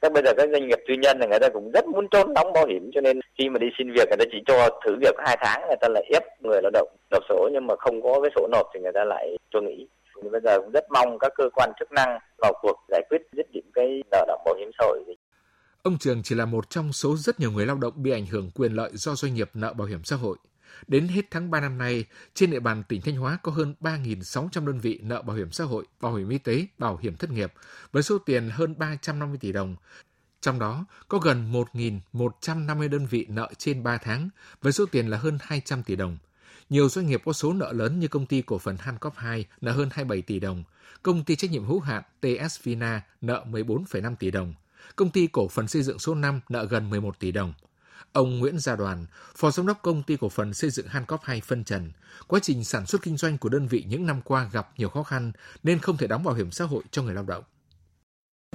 các 0.00 0.12
bây 0.12 0.22
giờ 0.22 0.32
các 0.36 0.48
doanh 0.52 0.68
nghiệp 0.68 0.78
tư 0.88 0.94
nhân 0.94 1.18
là 1.18 1.26
người 1.26 1.38
ta 1.38 1.48
cũng 1.48 1.70
rất 1.70 1.86
muốn 1.86 2.08
trốn 2.08 2.34
đóng 2.34 2.52
bảo 2.52 2.66
hiểm 2.66 2.90
cho 2.94 3.00
nên 3.00 3.20
khi 3.38 3.48
mà 3.48 3.58
đi 3.58 3.66
xin 3.78 3.92
việc 3.92 4.08
người 4.08 4.16
ta 4.18 4.24
chỉ 4.32 4.38
cho 4.46 4.68
thử 4.84 4.96
việc 5.00 5.14
hai 5.18 5.36
tháng 5.40 5.60
người 5.68 5.76
ta 5.80 5.88
lại 5.88 6.04
ép 6.12 6.22
người 6.42 6.60
lao 6.62 6.70
động 6.70 6.88
nộp 7.10 7.22
sổ 7.28 7.48
nhưng 7.52 7.66
mà 7.66 7.74
không 7.78 8.02
có 8.02 8.20
cái 8.20 8.30
sổ 8.36 8.48
nộp 8.52 8.66
thì 8.74 8.80
người 8.80 8.92
ta 8.94 9.04
lại 9.04 9.36
cho 9.50 9.60
nghỉ 9.60 9.86
thì 10.22 10.28
bây 10.28 10.40
giờ 10.44 10.60
cũng 10.60 10.70
rất 10.72 10.84
mong 10.90 11.18
các 11.18 11.32
cơ 11.36 11.44
quan 11.54 11.72
chức 11.78 11.92
năng 11.92 12.18
vào 12.38 12.52
cuộc 12.62 12.76
giải 12.88 13.02
quyết 13.10 13.18
dứt 13.32 13.46
điểm 13.52 13.70
cái 13.74 14.02
nợ 14.10 14.24
động 14.28 14.42
bảo 14.44 14.54
hiểm 14.54 14.70
xã 14.78 14.84
hội 14.84 15.04
Ông 15.86 15.98
Trường 15.98 16.22
chỉ 16.22 16.34
là 16.34 16.44
một 16.44 16.70
trong 16.70 16.92
số 16.92 17.16
rất 17.16 17.40
nhiều 17.40 17.52
người 17.52 17.66
lao 17.66 17.76
động 17.76 18.02
bị 18.02 18.10
ảnh 18.10 18.26
hưởng 18.26 18.50
quyền 18.54 18.72
lợi 18.72 18.90
do 18.94 19.14
doanh 19.14 19.34
nghiệp 19.34 19.50
nợ 19.54 19.72
bảo 19.72 19.86
hiểm 19.86 20.04
xã 20.04 20.16
hội. 20.16 20.36
Đến 20.86 21.08
hết 21.08 21.22
tháng 21.30 21.50
3 21.50 21.60
năm 21.60 21.78
nay, 21.78 22.04
trên 22.34 22.50
địa 22.50 22.60
bàn 22.60 22.82
tỉnh 22.88 23.00
Thanh 23.00 23.16
Hóa 23.16 23.38
có 23.42 23.52
hơn 23.52 23.74
3.600 23.80 24.66
đơn 24.66 24.80
vị 24.80 24.98
nợ 25.02 25.22
bảo 25.22 25.36
hiểm 25.36 25.50
xã 25.50 25.64
hội, 25.64 25.84
bảo 26.00 26.14
hiểm 26.14 26.28
y 26.28 26.38
tế, 26.38 26.66
bảo 26.78 26.96
hiểm 26.96 27.16
thất 27.16 27.30
nghiệp 27.30 27.52
với 27.92 28.02
số 28.02 28.18
tiền 28.18 28.50
hơn 28.52 28.74
350 28.78 29.38
tỷ 29.40 29.52
đồng. 29.52 29.76
Trong 30.40 30.58
đó 30.58 30.84
có 31.08 31.18
gần 31.18 31.52
1.150 31.52 32.88
đơn 32.90 33.06
vị 33.06 33.26
nợ 33.28 33.48
trên 33.58 33.82
3 33.82 33.98
tháng 33.98 34.28
với 34.62 34.72
số 34.72 34.86
tiền 34.90 35.06
là 35.06 35.18
hơn 35.18 35.38
200 35.40 35.82
tỷ 35.82 35.96
đồng. 35.96 36.18
Nhiều 36.70 36.88
doanh 36.88 37.06
nghiệp 37.06 37.22
có 37.24 37.32
số 37.32 37.52
nợ 37.52 37.72
lớn 37.72 38.00
như 38.00 38.08
công 38.08 38.26
ty 38.26 38.42
cổ 38.42 38.58
phần 38.58 38.76
Hancock 38.76 39.16
2 39.16 39.46
nợ 39.60 39.72
hơn 39.72 39.88
27 39.92 40.22
tỷ 40.22 40.40
đồng, 40.40 40.64
công 41.02 41.24
ty 41.24 41.36
trách 41.36 41.50
nhiệm 41.50 41.64
hữu 41.64 41.80
hạn 41.80 42.02
TS 42.20 42.62
Vina 42.62 43.02
nợ 43.20 43.44
14,5 43.50 44.16
tỷ 44.16 44.30
đồng, 44.30 44.54
công 44.96 45.10
ty 45.10 45.26
cổ 45.26 45.48
phần 45.48 45.68
xây 45.68 45.82
dựng 45.82 45.98
số 45.98 46.14
5 46.14 46.40
nợ 46.48 46.64
gần 46.64 46.90
11 46.90 47.18
tỷ 47.18 47.32
đồng. 47.32 47.54
Ông 48.12 48.38
Nguyễn 48.38 48.58
Gia 48.58 48.76
Đoàn, 48.76 49.06
Phó 49.36 49.50
Giám 49.50 49.66
đốc 49.66 49.82
Công 49.82 50.02
ty 50.02 50.16
Cổ 50.16 50.28
phần 50.28 50.54
Xây 50.54 50.70
dựng 50.70 50.86
Hancock 50.86 51.24
2 51.24 51.40
phân 51.40 51.64
trần, 51.64 51.92
quá 52.26 52.40
trình 52.42 52.64
sản 52.64 52.86
xuất 52.86 53.02
kinh 53.02 53.16
doanh 53.16 53.38
của 53.38 53.48
đơn 53.48 53.66
vị 53.66 53.84
những 53.88 54.06
năm 54.06 54.20
qua 54.24 54.50
gặp 54.52 54.68
nhiều 54.76 54.88
khó 54.88 55.02
khăn 55.02 55.32
nên 55.62 55.78
không 55.78 55.96
thể 55.96 56.06
đóng 56.06 56.24
bảo 56.24 56.34
hiểm 56.34 56.50
xã 56.50 56.64
hội 56.64 56.82
cho 56.90 57.02
người 57.02 57.14
lao 57.14 57.24
động. 57.24 57.44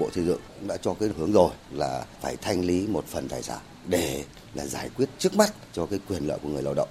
Bộ 0.01 0.09
Xây 0.11 0.25
dựng 0.25 0.41
đã 0.67 0.77
cho 0.77 0.93
cái 0.93 1.09
hướng 1.17 1.31
rồi 1.31 1.51
là 1.71 2.05
phải 2.21 2.37
thanh 2.37 2.65
lý 2.65 2.87
một 2.87 3.05
phần 3.05 3.27
tài 3.29 3.43
sản 3.43 3.59
để 3.87 4.25
là 4.53 4.65
giải 4.65 4.89
quyết 4.97 5.09
trước 5.17 5.35
mắt 5.35 5.53
cho 5.73 5.85
cái 5.85 5.99
quyền 6.07 6.27
lợi 6.27 6.39
của 6.43 6.49
người 6.49 6.63
lao 6.63 6.73
động. 6.73 6.89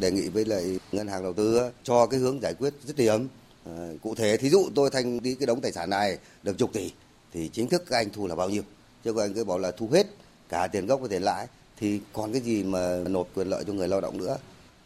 Đề 0.00 0.10
nghị 0.10 0.28
với 0.28 0.44
lại 0.44 0.78
ngân 0.92 1.08
hàng 1.08 1.22
đầu 1.22 1.32
tư 1.32 1.70
cho 1.82 2.06
cái 2.06 2.20
hướng 2.20 2.42
giải 2.42 2.54
quyết 2.54 2.74
dứt 2.84 2.96
điểm. 2.96 3.28
Ờ, 3.64 3.94
cụ 4.02 4.14
thể 4.14 4.36
thí 4.36 4.50
dụ 4.50 4.68
tôi 4.74 4.90
thanh 4.90 5.18
lý 5.22 5.34
cái 5.34 5.46
đống 5.46 5.60
tài 5.60 5.72
sản 5.72 5.90
này 5.90 6.18
được 6.42 6.58
chục 6.58 6.72
tỷ 6.72 6.92
thì 7.32 7.50
chính 7.52 7.68
thức 7.68 7.84
các 7.90 7.96
anh 7.96 8.10
thu 8.10 8.26
là 8.26 8.34
bao 8.34 8.50
nhiêu? 8.50 8.62
Chứ 9.04 9.12
còn 9.12 9.24
anh 9.24 9.34
cứ 9.34 9.44
bảo 9.44 9.58
là 9.58 9.70
thu 9.70 9.88
hết 9.92 10.06
cả 10.48 10.66
tiền 10.66 10.86
gốc 10.86 11.00
và 11.00 11.08
tiền 11.10 11.22
lãi 11.22 11.46
thì 11.76 12.00
còn 12.12 12.32
cái 12.32 12.40
gì 12.40 12.64
mà 12.64 12.98
nộp 13.08 13.28
quyền 13.34 13.48
lợi 13.48 13.64
cho 13.66 13.72
người 13.72 13.88
lao 13.88 14.00
động 14.00 14.18
nữa 14.18 14.36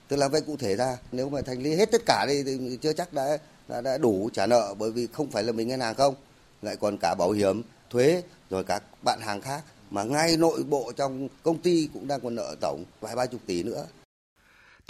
tức 0.09 0.17
là 0.17 0.29
vậy 0.29 0.41
cụ 0.41 0.57
thể 0.57 0.77
ra 0.77 0.97
nếu 1.13 1.29
mà 1.29 1.41
thanh 1.43 1.63
lý 1.63 1.75
hết 1.75 1.91
tất 1.91 2.03
cả 2.07 2.27
đi 2.29 2.43
thì 2.43 2.79
chưa 2.83 2.93
chắc 2.93 3.13
đã 3.13 3.39
đã, 3.69 3.81
đã 3.81 3.99
đủ 3.99 4.31
trả 4.33 4.47
nợ 4.47 4.75
bởi 4.79 4.91
vì 4.91 5.07
không 5.13 5.31
phải 5.31 5.43
là 5.43 5.53
mình 5.53 5.69
ngân 5.69 5.81
hàng 5.81 5.95
không 5.95 6.15
lại 6.63 6.77
còn 6.77 6.99
cả 6.99 7.15
bảo 7.15 7.31
hiểm 7.31 7.63
thuế 7.91 8.23
rồi 8.51 8.65
các 8.65 8.83
bạn 9.05 9.21
hàng 9.23 9.41
khác 9.41 9.63
mà 9.91 10.03
ngay 10.03 10.37
nội 10.37 10.63
bộ 10.63 10.93
trong 10.97 11.29
công 11.43 11.59
ty 11.59 11.89
cũng 11.95 12.09
đang 12.09 12.21
còn 12.21 12.35
nợ 12.35 12.55
tổng 12.61 12.85
vài 13.01 13.17
ba 13.17 13.27
chục 13.27 13.41
tỷ 13.47 13.63
nữa 13.63 13.87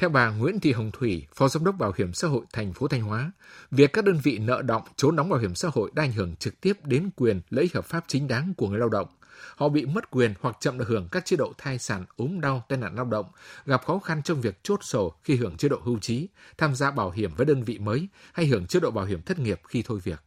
theo 0.02 0.10
bà 0.10 0.30
Nguyễn 0.30 0.60
Thị 0.60 0.72
Hồng 0.72 0.90
Thủy, 0.92 1.26
Phó 1.34 1.48
Giám 1.48 1.64
đốc 1.64 1.78
Bảo 1.78 1.92
hiểm 1.96 2.12
xã 2.12 2.28
hội 2.28 2.44
thành 2.52 2.72
phố 2.72 2.88
Thanh 2.88 3.02
Hóa, 3.02 3.32
việc 3.70 3.92
các 3.92 4.04
đơn 4.04 4.20
vị 4.22 4.38
nợ 4.38 4.62
động 4.62 4.82
trốn 4.96 5.16
đóng 5.16 5.28
bảo 5.28 5.40
hiểm 5.40 5.54
xã 5.54 5.68
hội 5.72 5.90
đã 5.94 6.02
ảnh 6.02 6.12
hưởng 6.12 6.36
trực 6.36 6.60
tiếp 6.60 6.72
đến 6.84 7.10
quyền 7.16 7.40
lợi 7.50 7.62
ích 7.62 7.74
hợp 7.74 7.84
pháp 7.84 8.04
chính 8.08 8.28
đáng 8.28 8.54
của 8.56 8.68
người 8.68 8.78
lao 8.78 8.88
động 8.88 9.06
họ 9.56 9.68
bị 9.68 9.86
mất 9.86 10.10
quyền 10.10 10.34
hoặc 10.40 10.56
chậm 10.60 10.78
được 10.78 10.88
hưởng 10.88 11.08
các 11.12 11.24
chế 11.24 11.36
độ 11.36 11.52
thai 11.58 11.78
sản, 11.78 12.04
ốm 12.16 12.40
đau, 12.40 12.64
tai 12.68 12.78
nạn 12.78 12.94
lao 12.94 13.04
động, 13.04 13.26
gặp 13.66 13.84
khó 13.84 13.98
khăn 13.98 14.22
trong 14.22 14.40
việc 14.40 14.60
chốt 14.62 14.80
sổ 14.82 15.14
khi 15.24 15.36
hưởng 15.36 15.56
chế 15.56 15.68
độ 15.68 15.80
hưu 15.82 15.98
trí, 15.98 16.28
tham 16.58 16.74
gia 16.74 16.90
bảo 16.90 17.10
hiểm 17.10 17.34
với 17.34 17.46
đơn 17.46 17.62
vị 17.62 17.78
mới 17.78 18.08
hay 18.32 18.46
hưởng 18.46 18.66
chế 18.66 18.80
độ 18.80 18.90
bảo 18.90 19.04
hiểm 19.04 19.22
thất 19.22 19.38
nghiệp 19.38 19.60
khi 19.68 19.82
thôi 19.86 20.00
việc. 20.04 20.20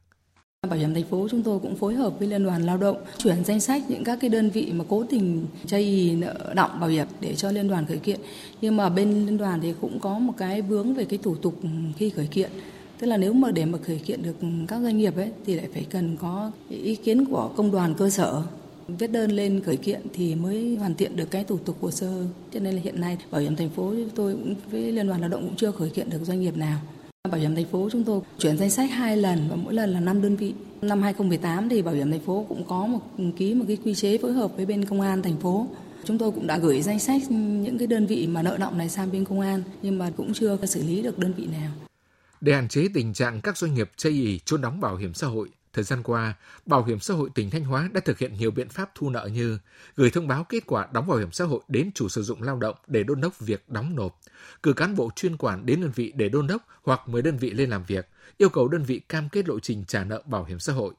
Bảo 0.66 0.80
hiểm 0.80 0.94
thành 0.94 1.04
phố 1.04 1.28
chúng 1.32 1.44
tôi 1.44 1.60
cũng 1.60 1.76
phối 1.76 1.94
hợp 1.94 2.20
với 2.20 2.28
Liên 2.28 2.44
đoàn 2.44 2.64
Lao 2.64 2.78
động 2.78 2.98
chuyển 3.18 3.44
danh 3.46 3.60
sách 3.60 3.84
những 3.90 4.04
các 4.04 4.18
cái 4.22 4.30
đơn 4.30 4.50
vị 4.50 4.72
mà 4.74 4.86
cố 4.90 5.04
tình 5.10 5.46
chây 5.66 6.16
nợ 6.20 6.54
động 6.56 6.80
bảo 6.80 6.90
hiểm 6.90 7.08
để 7.20 7.36
cho 7.36 7.52
Liên 7.52 7.68
đoàn 7.68 7.86
khởi 7.86 7.98
kiện. 7.98 8.20
Nhưng 8.62 8.78
mà 8.78 8.90
bên 8.90 9.26
Liên 9.26 9.38
đoàn 9.38 9.60
thì 9.62 9.74
cũng 9.82 10.00
có 10.00 10.20
một 10.20 10.34
cái 10.38 10.62
vướng 10.62 10.94
về 10.94 11.06
cái 11.06 11.20
thủ 11.24 11.36
tục 11.36 11.60
khi 11.98 12.10
khởi 12.10 12.28
kiện. 12.28 12.50
Tức 13.00 13.08
là 13.08 13.18
nếu 13.18 13.34
mà 13.34 13.52
để 13.52 13.66
mà 13.66 13.78
khởi 13.84 13.98
kiện 13.98 14.24
được 14.24 14.36
các 14.68 14.82
doanh 14.82 14.98
nghiệp 14.98 15.16
ấy, 15.16 15.32
thì 15.46 15.56
lại 15.56 15.68
phải 15.74 15.86
cần 15.90 16.18
có 16.18 16.52
ý 16.70 16.96
kiến 16.96 17.26
của 17.26 17.52
công 17.56 17.72
đoàn 17.72 17.94
cơ 17.98 18.10
sở 18.10 18.42
viết 18.88 19.12
đơn 19.12 19.32
lên 19.32 19.62
khởi 19.66 19.78
kiện 19.78 20.02
thì 20.14 20.36
mới 20.36 20.76
hoàn 20.76 20.96
thiện 20.96 21.16
được 21.16 21.32
cái 21.32 21.44
thủ 21.44 21.58
tục 21.58 21.78
hồ 21.82 21.92
sơ. 21.92 22.26
Cho 22.54 22.60
nên 22.60 22.76
là 22.76 22.82
hiện 22.82 23.02
nay, 23.02 23.18
bảo 23.32 23.42
hiểm 23.42 23.56
thành 23.56 23.70
phố 23.70 23.94
tôi 24.16 24.34
cũng 24.34 24.56
với 24.72 24.92
liên 24.92 25.08
đoàn 25.08 25.22
lao 25.22 25.30
động 25.30 25.42
cũng 25.42 25.56
chưa 25.56 25.72
khởi 25.72 25.90
kiện 25.90 26.10
được 26.10 26.20
doanh 26.24 26.42
nghiệp 26.42 26.58
nào. 26.58 26.80
Bảo 27.32 27.42
hiểm 27.42 27.56
thành 27.56 27.66
phố 27.66 27.90
chúng 27.92 28.04
tôi 28.04 28.22
chuyển 28.40 28.58
danh 28.58 28.70
sách 28.70 28.92
hai 28.92 29.18
lần 29.18 29.48
và 29.50 29.56
mỗi 29.56 29.74
lần 29.74 29.94
là 29.94 30.00
5 30.00 30.22
đơn 30.22 30.36
vị. 30.36 30.54
Năm 30.82 31.02
2018 31.02 31.70
thì 31.70 31.82
bảo 31.82 31.94
hiểm 31.94 32.12
thành 32.12 32.20
phố 32.20 32.46
cũng 32.50 32.64
có 32.68 32.86
một 32.86 33.00
ký 33.38 33.54
một 33.54 33.66
cái 33.68 33.78
quy 33.86 33.96
chế 33.96 34.18
phối 34.18 34.34
hợp 34.34 34.52
với 34.56 34.66
bên 34.66 34.86
công 34.86 35.02
an 35.02 35.22
thành 35.22 35.38
phố. 35.38 35.68
Chúng 36.06 36.18
tôi 36.18 36.32
cũng 36.32 36.48
đã 36.48 36.58
gửi 36.58 36.82
danh 36.82 37.00
sách 37.00 37.32
những 37.32 37.78
cái 37.78 37.88
đơn 37.88 38.06
vị 38.06 38.28
mà 38.28 38.42
nợ 38.42 38.58
động 38.58 38.78
này 38.78 38.90
sang 38.90 39.12
bên 39.12 39.26
công 39.26 39.40
an 39.40 39.64
nhưng 39.82 39.98
mà 39.98 40.12
cũng 40.18 40.34
chưa 40.34 40.58
xử 40.66 40.84
lý 40.84 41.02
được 41.02 41.20
đơn 41.20 41.34
vị 41.38 41.46
nào. 41.46 41.72
Để 42.42 42.54
hạn 42.54 42.68
chế 42.68 42.88
tình 42.94 43.14
trạng 43.14 43.42
các 43.42 43.58
doanh 43.58 43.74
nghiệp 43.74 43.92
chây 43.98 44.12
ý 44.12 44.40
trốn 44.46 44.62
đóng 44.62 44.82
bảo 44.82 44.96
hiểm 44.96 45.14
xã 45.14 45.28
hội, 45.28 45.50
Thời 45.76 45.84
gian 45.84 46.04
qua, 46.04 46.34
Bảo 46.66 46.84
hiểm 46.84 47.00
xã 47.00 47.14
hội 47.14 47.30
tỉnh 47.36 47.50
Thanh 47.50 47.64
Hóa 47.64 47.90
đã 47.94 48.02
thực 48.06 48.18
hiện 48.18 48.34
nhiều 48.34 48.52
biện 48.52 48.70
pháp 48.70 48.92
thu 48.96 49.10
nợ 49.10 49.30
như 49.34 49.60
gửi 49.96 50.10
thông 50.10 50.28
báo 50.28 50.44
kết 50.44 50.64
quả 50.66 50.88
đóng 50.94 51.08
bảo 51.08 51.18
hiểm 51.18 51.32
xã 51.32 51.46
hội 51.46 51.60
đến 51.68 51.92
chủ 51.96 52.10
sử 52.10 52.24
dụng 52.24 52.42
lao 52.42 52.58
động 52.58 52.76
để 52.88 53.04
đôn 53.04 53.22
đốc 53.22 53.40
việc 53.40 53.70
đóng 53.70 53.96
nộp, 53.96 54.20
cử 54.64 54.74
cán 54.74 54.96
bộ 54.96 55.10
chuyên 55.16 55.38
quản 55.38 55.66
đến 55.66 55.82
đơn 55.82 55.92
vị 55.96 56.14
để 56.16 56.30
đôn 56.30 56.48
đốc 56.48 56.68
hoặc 56.84 57.02
mời 57.08 57.22
đơn 57.22 57.38
vị 57.38 57.50
lên 57.50 57.70
làm 57.70 57.84
việc, 57.84 58.10
yêu 58.38 58.50
cầu 58.50 58.68
đơn 58.68 58.84
vị 58.84 59.00
cam 59.00 59.30
kết 59.30 59.48
lộ 59.48 59.60
trình 59.60 59.86
trả 59.88 60.04
nợ 60.04 60.22
bảo 60.26 60.44
hiểm 60.44 60.60
xã 60.60 60.74
hội, 60.74 60.94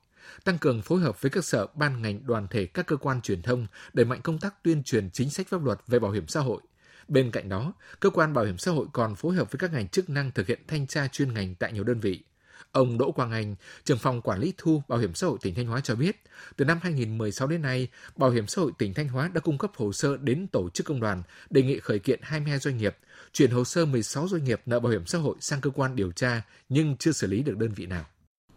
tăng 0.45 0.59
cường 0.59 0.83
phối 0.83 1.01
hợp 1.01 1.23
với 1.23 1.31
các 1.31 1.45
sở 1.45 1.67
ban 1.75 2.03
ngành 2.03 2.27
đoàn 2.27 2.47
thể 2.51 2.67
các 2.67 2.87
cơ 2.87 2.97
quan 2.97 3.21
truyền 3.21 3.43
thông 3.43 3.67
đẩy 3.93 4.07
mạnh 4.07 4.21
công 4.23 4.39
tác 4.39 4.63
tuyên 4.63 4.83
truyền 4.83 5.11
chính 5.11 5.31
sách 5.31 5.49
pháp 5.49 5.65
luật 5.65 5.81
về 5.87 5.99
bảo 5.99 6.11
hiểm 6.11 6.27
xã 6.27 6.41
hội. 6.41 6.61
Bên 7.09 7.31
cạnh 7.31 7.49
đó, 7.49 7.73
cơ 8.01 8.11
quan 8.11 8.33
bảo 8.33 8.45
hiểm 8.45 8.59
xã 8.59 8.71
hội 8.71 8.87
còn 8.93 9.15
phối 9.15 9.35
hợp 9.35 9.53
với 9.53 9.59
các 9.59 9.73
ngành 9.73 9.89
chức 9.89 10.11
năng 10.11 10.31
thực 10.31 10.47
hiện 10.47 10.61
thanh 10.69 10.87
tra 10.87 11.09
chuyên 11.09 11.35
ngành 11.35 11.55
tại 11.55 11.73
nhiều 11.73 11.85
đơn 11.85 12.01
vị. 12.01 12.23
Ông 12.77 12.99
Đỗ 12.99 13.13
Quang 13.13 13.31
Anh, 13.31 13.55
trưởng 13.85 13.99
phòng 13.99 14.23
quản 14.23 14.41
lý 14.41 14.53
thu 14.57 14.83
Bảo 14.89 14.99
hiểm 14.99 15.15
xã 15.15 15.27
hội 15.27 15.39
tỉnh 15.43 15.55
Thanh 15.55 15.67
Hóa 15.67 15.81
cho 15.81 15.95
biết, 15.95 16.17
từ 16.57 16.65
năm 16.65 16.79
2016 16.83 17.49
đến 17.49 17.63
nay, 17.63 17.89
Bảo 18.17 18.31
hiểm 18.31 18.47
xã 18.47 18.63
hội 18.63 18.73
tỉnh 18.79 18.95
Thanh 18.95 19.09
Hóa 19.09 19.31
đã 19.35 19.41
cung 19.41 19.59
cấp 19.59 19.71
hồ 19.77 19.93
sơ 19.93 20.17
đến 20.17 20.47
tổ 20.53 20.71
chức 20.71 20.87
công 20.87 21.01
đoàn 21.01 21.23
đề 21.51 21.63
nghị 21.63 21.79
khởi 21.81 21.99
kiện 21.99 22.21
22 22.23 22.59
doanh 22.59 22.77
nghiệp, 22.77 22.97
chuyển 23.33 23.51
hồ 23.51 23.65
sơ 23.65 23.85
16 23.85 24.29
doanh 24.29 24.45
nghiệp 24.45 24.61
nợ 24.67 24.81
bảo 24.81 24.93
hiểm 24.93 25.07
xã 25.07 25.19
hội 25.19 25.37
sang 25.41 25.61
cơ 25.61 25.71
quan 25.71 25.97
điều 25.97 26.13
tra 26.13 26.43
nhưng 26.69 26.97
chưa 26.97 27.13
xử 27.13 27.27
lý 27.27 27.43
được 27.43 27.57
đơn 27.59 27.73
vị 27.77 27.87
nào. 27.87 28.05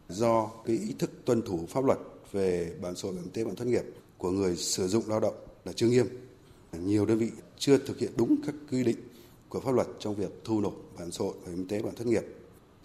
Do 0.10 0.50
cái 0.66 0.76
ý 0.76 0.96
thức 1.00 1.12
tuân 1.26 1.42
thủ 1.42 1.68
pháp 1.70 1.86
luật 1.86 1.98
về 2.32 2.74
bảo 2.82 2.92
hiểm 2.92 2.96
xã 2.96 3.06
hội 3.08 3.16
bảo 3.16 3.24
hiểm 3.24 3.34
tế 3.34 3.44
bảo 3.44 3.56
thất 3.56 3.68
nghiệp 3.68 3.84
của 4.18 4.32
người 4.32 4.56
sử 4.56 4.88
dụng 4.88 5.04
lao 5.08 5.20
động 5.20 5.36
là 5.66 5.74
chưa 5.76 5.88
nghiêm, 5.88 6.06
nhiều 6.74 7.06
đơn 7.06 7.18
vị 7.18 7.32
chưa 7.58 7.78
thực 7.78 8.00
hiện 8.00 8.12
đúng 8.18 8.36
các 8.46 8.56
quy 8.72 8.84
định 8.84 9.00
của 9.50 9.60
pháp 9.60 9.72
luật 9.72 9.88
trong 10.00 10.16
việc 10.16 10.32
thu 10.44 10.62
nộp 10.62 10.74
bảo 10.96 11.06
hiểm 11.06 11.12
xã 11.12 11.24
hội 11.24 11.34
bảo 11.42 11.50
hiểm 11.50 11.58
y 11.58 11.66
tế 11.70 11.82
bảo 11.82 11.92
hiểm 11.92 11.96
thất 11.96 12.08
nghiệp 12.08 12.24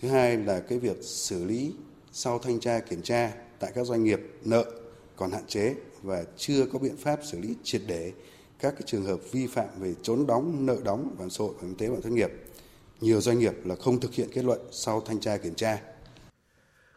Thứ 0.02 0.08
hai 0.08 0.36
là 0.36 0.60
cái 0.60 0.78
việc 0.78 0.96
xử 1.02 1.44
lý 1.44 1.74
sau 2.12 2.38
thanh 2.38 2.60
tra 2.60 2.80
kiểm 2.80 3.02
tra 3.02 3.32
tại 3.58 3.72
các 3.74 3.86
doanh 3.86 4.04
nghiệp 4.04 4.20
nợ 4.44 4.64
còn 5.16 5.30
hạn 5.30 5.46
chế 5.46 5.74
và 6.02 6.24
chưa 6.36 6.66
có 6.72 6.78
biện 6.78 6.96
pháp 6.96 7.20
xử 7.24 7.40
lý 7.40 7.54
triệt 7.62 7.82
để 7.86 8.12
các 8.58 8.70
cái 8.70 8.82
trường 8.86 9.04
hợp 9.04 9.20
vi 9.32 9.46
phạm 9.46 9.68
về 9.78 9.94
trốn 10.02 10.26
đóng, 10.26 10.66
nợ 10.66 10.76
đóng 10.84 11.14
bảo 11.18 11.20
hiểm 11.20 11.30
xã 11.30 11.44
hội, 11.44 11.52
bảo 11.54 11.62
hiểm 11.62 11.70
y 11.70 11.76
tế 11.78 11.86
bảo 11.86 11.94
hiểm 11.94 12.02
thất 12.02 12.12
nghiệp. 12.12 12.30
Nhiều 13.00 13.20
doanh 13.20 13.38
nghiệp 13.38 13.54
là 13.64 13.74
không 13.76 14.00
thực 14.00 14.14
hiện 14.14 14.28
kết 14.32 14.44
luận 14.44 14.60
sau 14.72 15.00
thanh 15.00 15.20
tra 15.20 15.36
kiểm 15.36 15.54
tra. 15.54 15.80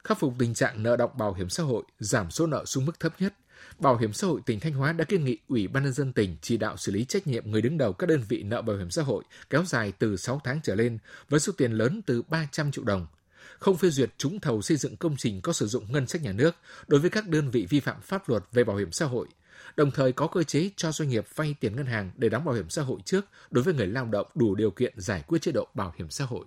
Khắc 0.04 0.20
phục 0.20 0.34
tình 0.40 0.54
trạng 0.54 0.84
nợ 0.84 0.96
động 0.96 1.12
bảo 1.18 1.34
hiểm 1.34 1.50
xã 1.50 1.64
hội, 1.64 1.84
giảm 2.00 2.32
số 2.32 2.48
nợ 2.48 2.66
xuống 2.66 2.86
mức 2.86 3.00
thấp 3.00 3.14
nhất, 3.20 3.34
Bảo 3.80 3.98
hiểm 3.98 4.14
xã 4.14 4.28
hội 4.28 4.42
tỉnh 4.46 4.60
Thanh 4.60 4.74
Hóa 4.74 4.94
đã 4.94 5.06
kiến 5.06 5.26
nghị 5.26 5.38
Ủy 5.48 5.68
ban 5.68 5.84
nhân 5.84 5.94
dân 5.94 6.14
tỉnh 6.14 6.36
chỉ 6.42 6.58
đạo 6.58 6.78
xử 6.78 6.92
lý 6.92 7.06
trách 7.06 7.28
nhiệm 7.28 7.52
người 7.52 7.62
đứng 7.62 7.78
đầu 7.78 7.94
các 7.94 8.10
đơn 8.10 8.24
vị 8.30 8.44
nợ 8.44 8.62
bảo 8.62 8.78
hiểm 8.78 8.90
xã 8.90 9.02
hội 9.02 9.24
kéo 9.50 9.64
dài 9.66 9.94
từ 10.00 10.18
6 10.18 10.42
tháng 10.44 10.60
trở 10.64 10.76
lên 10.76 10.98
với 11.30 11.40
số 11.40 11.54
tiền 11.58 11.72
lớn 11.72 12.02
từ 12.06 12.22
300 12.22 12.72
triệu 12.72 12.84
đồng. 12.84 13.08
Không 13.60 13.78
phê 13.78 13.90
duyệt 13.90 14.10
trúng 14.18 14.40
thầu 14.40 14.62
xây 14.62 14.78
dựng 14.78 14.98
công 14.98 15.16
trình 15.18 15.42
có 15.42 15.54
sử 15.54 15.68
dụng 15.68 15.92
ngân 15.92 16.08
sách 16.08 16.22
nhà 16.22 16.32
nước 16.32 16.56
đối 16.88 17.00
với 17.00 17.10
các 17.10 17.28
đơn 17.28 17.50
vị 17.50 17.68
vi 17.70 17.80
phạm 17.80 18.02
pháp 18.02 18.30
luật 18.30 18.44
về 18.52 18.64
bảo 18.64 18.78
hiểm 18.78 18.92
xã 18.92 19.06
hội. 19.06 19.28
Đồng 19.76 19.92
thời 19.92 20.12
có 20.12 20.28
cơ 20.28 20.44
chế 20.44 20.70
cho 20.76 20.92
doanh 20.92 21.10
nghiệp 21.10 21.26
vay 21.36 21.56
tiền 21.60 21.76
ngân 21.76 21.86
hàng 21.86 22.12
để 22.18 22.30
đóng 22.30 22.46
bảo 22.46 22.56
hiểm 22.56 22.70
xã 22.70 22.82
hội 22.82 23.00
trước 23.06 23.26
đối 23.52 23.64
với 23.64 23.74
người 23.74 23.88
lao 23.88 24.06
động 24.06 24.28
đủ 24.36 24.56
điều 24.56 24.72
kiện 24.72 24.94
giải 24.98 25.24
quyết 25.28 25.42
chế 25.42 25.52
độ 25.52 25.68
bảo 25.74 25.94
hiểm 25.98 26.10
xã 26.10 26.26
hội. 26.26 26.46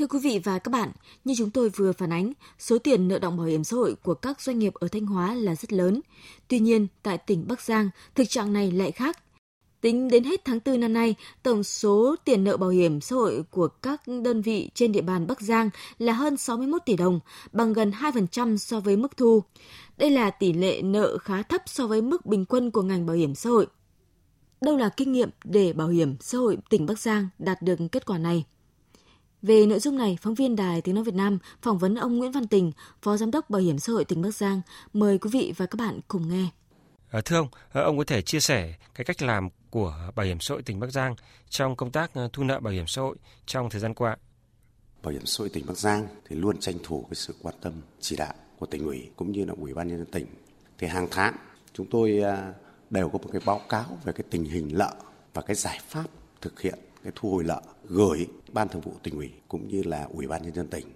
Thưa 0.00 0.06
quý 0.06 0.18
vị 0.18 0.40
và 0.44 0.58
các 0.58 0.70
bạn, 0.70 0.90
như 1.24 1.34
chúng 1.36 1.50
tôi 1.50 1.68
vừa 1.68 1.92
phản 1.92 2.12
ánh, 2.12 2.32
số 2.58 2.78
tiền 2.78 3.08
nợ 3.08 3.18
động 3.18 3.36
bảo 3.36 3.46
hiểm 3.46 3.64
xã 3.64 3.76
hội 3.76 3.94
của 4.02 4.14
các 4.14 4.40
doanh 4.40 4.58
nghiệp 4.58 4.74
ở 4.74 4.88
Thanh 4.88 5.06
Hóa 5.06 5.34
là 5.34 5.54
rất 5.54 5.72
lớn. 5.72 6.00
Tuy 6.48 6.58
nhiên, 6.58 6.86
tại 7.02 7.18
tỉnh 7.18 7.44
Bắc 7.48 7.60
Giang, 7.60 7.90
thực 8.14 8.28
trạng 8.28 8.52
này 8.52 8.70
lại 8.72 8.92
khác. 8.92 9.18
Tính 9.80 10.08
đến 10.08 10.24
hết 10.24 10.44
tháng 10.44 10.58
4 10.64 10.80
năm 10.80 10.92
nay, 10.92 11.14
tổng 11.42 11.62
số 11.62 12.16
tiền 12.24 12.44
nợ 12.44 12.56
bảo 12.56 12.70
hiểm 12.70 13.00
xã 13.00 13.16
hội 13.16 13.42
của 13.50 13.68
các 13.68 14.02
đơn 14.22 14.42
vị 14.42 14.70
trên 14.74 14.92
địa 14.92 15.00
bàn 15.00 15.26
Bắc 15.26 15.40
Giang 15.40 15.70
là 15.98 16.12
hơn 16.12 16.36
61 16.36 16.82
tỷ 16.86 16.96
đồng, 16.96 17.20
bằng 17.52 17.72
gần 17.72 17.90
2% 17.90 18.56
so 18.56 18.80
với 18.80 18.96
mức 18.96 19.16
thu. 19.16 19.42
Đây 19.96 20.10
là 20.10 20.30
tỷ 20.30 20.52
lệ 20.52 20.82
nợ 20.82 21.18
khá 21.18 21.42
thấp 21.42 21.62
so 21.66 21.86
với 21.86 22.02
mức 22.02 22.26
bình 22.26 22.44
quân 22.44 22.70
của 22.70 22.82
ngành 22.82 23.06
bảo 23.06 23.16
hiểm 23.16 23.34
xã 23.34 23.50
hội. 23.50 23.66
Đâu 24.60 24.76
là 24.76 24.88
kinh 24.88 25.12
nghiệm 25.12 25.30
để 25.44 25.72
bảo 25.72 25.88
hiểm 25.88 26.16
xã 26.20 26.38
hội 26.38 26.58
tỉnh 26.70 26.86
Bắc 26.86 26.98
Giang 26.98 27.28
đạt 27.38 27.62
được 27.62 27.78
kết 27.92 28.06
quả 28.06 28.18
này? 28.18 28.44
Về 29.42 29.66
nội 29.66 29.78
dung 29.78 29.98
này, 29.98 30.18
phóng 30.22 30.34
viên 30.34 30.56
Đài 30.56 30.80
Tiếng 30.80 30.94
Nói 30.94 31.04
Việt 31.04 31.14
Nam 31.14 31.38
phỏng 31.62 31.78
vấn 31.78 31.94
ông 31.94 32.18
Nguyễn 32.18 32.32
Văn 32.32 32.46
Tình, 32.46 32.72
Phó 33.02 33.16
Giám 33.16 33.30
đốc 33.30 33.50
Bảo 33.50 33.62
hiểm 33.62 33.78
xã 33.78 33.92
hội 33.92 34.04
tỉnh 34.04 34.22
Bắc 34.22 34.34
Giang. 34.34 34.60
Mời 34.92 35.18
quý 35.18 35.30
vị 35.32 35.52
và 35.56 35.66
các 35.66 35.76
bạn 35.78 36.00
cùng 36.08 36.28
nghe. 36.28 36.48
À, 37.10 37.20
thưa 37.24 37.36
ông, 37.36 37.48
à, 37.72 37.82
ông 37.82 37.98
có 37.98 38.04
thể 38.04 38.22
chia 38.22 38.40
sẻ 38.40 38.74
cái 38.94 39.04
cách 39.04 39.22
làm 39.22 39.48
của 39.70 40.10
Bảo 40.14 40.26
hiểm 40.26 40.40
xã 40.40 40.54
hội 40.54 40.62
tỉnh 40.62 40.80
Bắc 40.80 40.92
Giang 40.92 41.14
trong 41.48 41.76
công 41.76 41.90
tác 41.90 42.14
à, 42.14 42.28
thu 42.32 42.44
nợ 42.44 42.60
bảo 42.60 42.72
hiểm 42.72 42.86
xã 42.86 43.02
hội 43.02 43.16
trong 43.46 43.70
thời 43.70 43.80
gian 43.80 43.94
qua? 43.94 44.16
Bảo 45.02 45.12
hiểm 45.12 45.26
xã 45.26 45.42
hội 45.42 45.48
tỉnh 45.48 45.66
Bắc 45.66 45.78
Giang 45.78 46.06
thì 46.28 46.36
luôn 46.36 46.60
tranh 46.60 46.76
thủ 46.82 47.02
cái 47.02 47.14
sự 47.14 47.34
quan 47.42 47.54
tâm 47.60 47.72
chỉ 48.00 48.16
đạo 48.16 48.34
của 48.58 48.66
tỉnh 48.66 48.84
ủy 48.84 49.10
cũng 49.16 49.32
như 49.32 49.44
là 49.44 49.54
ủy 49.60 49.74
ban 49.74 49.88
nhân 49.88 49.98
dân 49.98 50.06
tỉnh. 50.06 50.26
Thì 50.78 50.86
hàng 50.86 51.08
tháng 51.10 51.36
chúng 51.72 51.86
tôi 51.90 52.20
đều 52.90 53.08
có 53.08 53.18
một 53.18 53.28
cái 53.32 53.42
báo 53.44 53.60
cáo 53.68 53.98
về 54.04 54.12
cái 54.12 54.24
tình 54.30 54.44
hình 54.44 54.70
nợ 54.72 54.94
và 55.34 55.42
cái 55.42 55.56
giải 55.56 55.78
pháp 55.88 56.04
thực 56.40 56.60
hiện 56.60 56.78
cái 57.04 57.12
thu 57.16 57.30
hồi 57.30 57.44
nợ 57.44 57.60
gửi 57.84 58.26
ban 58.52 58.68
thường 58.68 58.82
vụ 58.82 58.92
tỉnh 59.02 59.16
ủy 59.16 59.30
cũng 59.48 59.68
như 59.68 59.82
là 59.82 60.08
ủy 60.14 60.26
ban 60.26 60.42
nhân 60.42 60.54
dân 60.54 60.68
tỉnh 60.68 60.86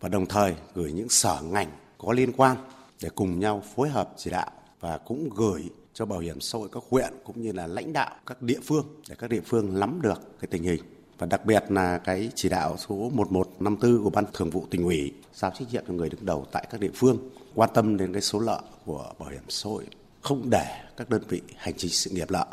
và 0.00 0.08
đồng 0.08 0.26
thời 0.26 0.54
gửi 0.74 0.92
những 0.92 1.08
sở 1.08 1.40
ngành 1.42 1.70
có 1.98 2.12
liên 2.12 2.32
quan 2.32 2.56
để 3.02 3.08
cùng 3.14 3.40
nhau 3.40 3.62
phối 3.74 3.88
hợp 3.88 4.12
chỉ 4.16 4.30
đạo 4.30 4.50
và 4.80 4.98
cũng 4.98 5.28
gửi 5.36 5.70
cho 5.94 6.06
bảo 6.06 6.18
hiểm 6.18 6.40
xã 6.40 6.58
hội 6.58 6.68
các 6.72 6.82
huyện 6.90 7.12
cũng 7.24 7.42
như 7.42 7.52
là 7.52 7.66
lãnh 7.66 7.92
đạo 7.92 8.10
các 8.26 8.42
địa 8.42 8.58
phương 8.62 8.86
để 9.08 9.14
các 9.18 9.30
địa 9.30 9.40
phương 9.40 9.80
nắm 9.80 10.00
được 10.02 10.20
cái 10.40 10.48
tình 10.50 10.62
hình. 10.62 10.82
Và 11.18 11.26
đặc 11.26 11.46
biệt 11.46 11.64
là 11.68 11.98
cái 11.98 12.30
chỉ 12.34 12.48
đạo 12.48 12.76
số 12.88 12.94
1154 12.94 14.04
của 14.04 14.10
ban 14.10 14.24
thường 14.32 14.50
vụ 14.50 14.66
tỉnh 14.70 14.84
ủy 14.84 15.12
giao 15.34 15.50
trách 15.50 15.72
nhiệm 15.72 15.84
cho 15.88 15.94
người 15.94 16.08
đứng 16.08 16.26
đầu 16.26 16.46
tại 16.52 16.66
các 16.70 16.80
địa 16.80 16.90
phương, 16.94 17.18
quan 17.54 17.70
tâm 17.74 17.96
đến 17.96 18.12
cái 18.12 18.22
số 18.22 18.38
lợ 18.38 18.62
của 18.84 19.12
bảo 19.18 19.28
hiểm 19.28 19.42
xã 19.48 19.70
hội 19.70 19.86
không 20.20 20.50
để 20.50 20.80
các 20.96 21.10
đơn 21.10 21.22
vị 21.28 21.40
hành 21.56 21.74
chính 21.76 21.90
sự 21.90 22.10
nghiệp 22.10 22.30
lợ 22.30 22.46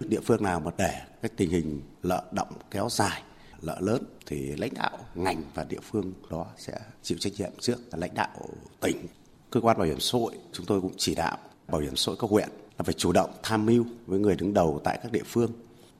địa 0.00 0.20
phương 0.20 0.42
nào 0.42 0.60
mà 0.60 0.70
để 0.78 1.00
cái 1.22 1.30
tình 1.36 1.50
hình 1.50 1.80
lợn 2.02 2.24
động 2.32 2.52
kéo 2.70 2.88
dài 2.90 3.22
lợ 3.60 3.76
lớn 3.80 4.02
thì 4.26 4.56
lãnh 4.56 4.74
đạo 4.74 4.98
ngành 5.14 5.42
và 5.54 5.64
địa 5.64 5.80
phương 5.82 6.12
đó 6.30 6.46
sẽ 6.56 6.78
chịu 7.02 7.18
trách 7.18 7.32
nhiệm 7.38 7.50
trước 7.60 7.76
lãnh 7.92 8.14
đạo 8.14 8.28
tỉnh 8.80 9.06
cơ 9.50 9.60
quan 9.60 9.78
bảo 9.78 9.86
hiểm 9.86 10.00
xã 10.00 10.18
hội 10.18 10.34
chúng 10.52 10.66
tôi 10.66 10.80
cũng 10.80 10.92
chỉ 10.96 11.14
đạo 11.14 11.38
bảo 11.68 11.80
hiểm 11.80 11.96
xã 11.96 12.10
hội 12.10 12.16
các 12.20 12.30
huyện 12.30 12.48
là 12.78 12.82
phải 12.84 12.94
chủ 12.94 13.12
động 13.12 13.30
tham 13.42 13.66
mưu 13.66 13.84
với 14.06 14.18
người 14.18 14.36
đứng 14.36 14.54
đầu 14.54 14.80
tại 14.84 14.98
các 15.02 15.12
địa 15.12 15.22
phương 15.26 15.52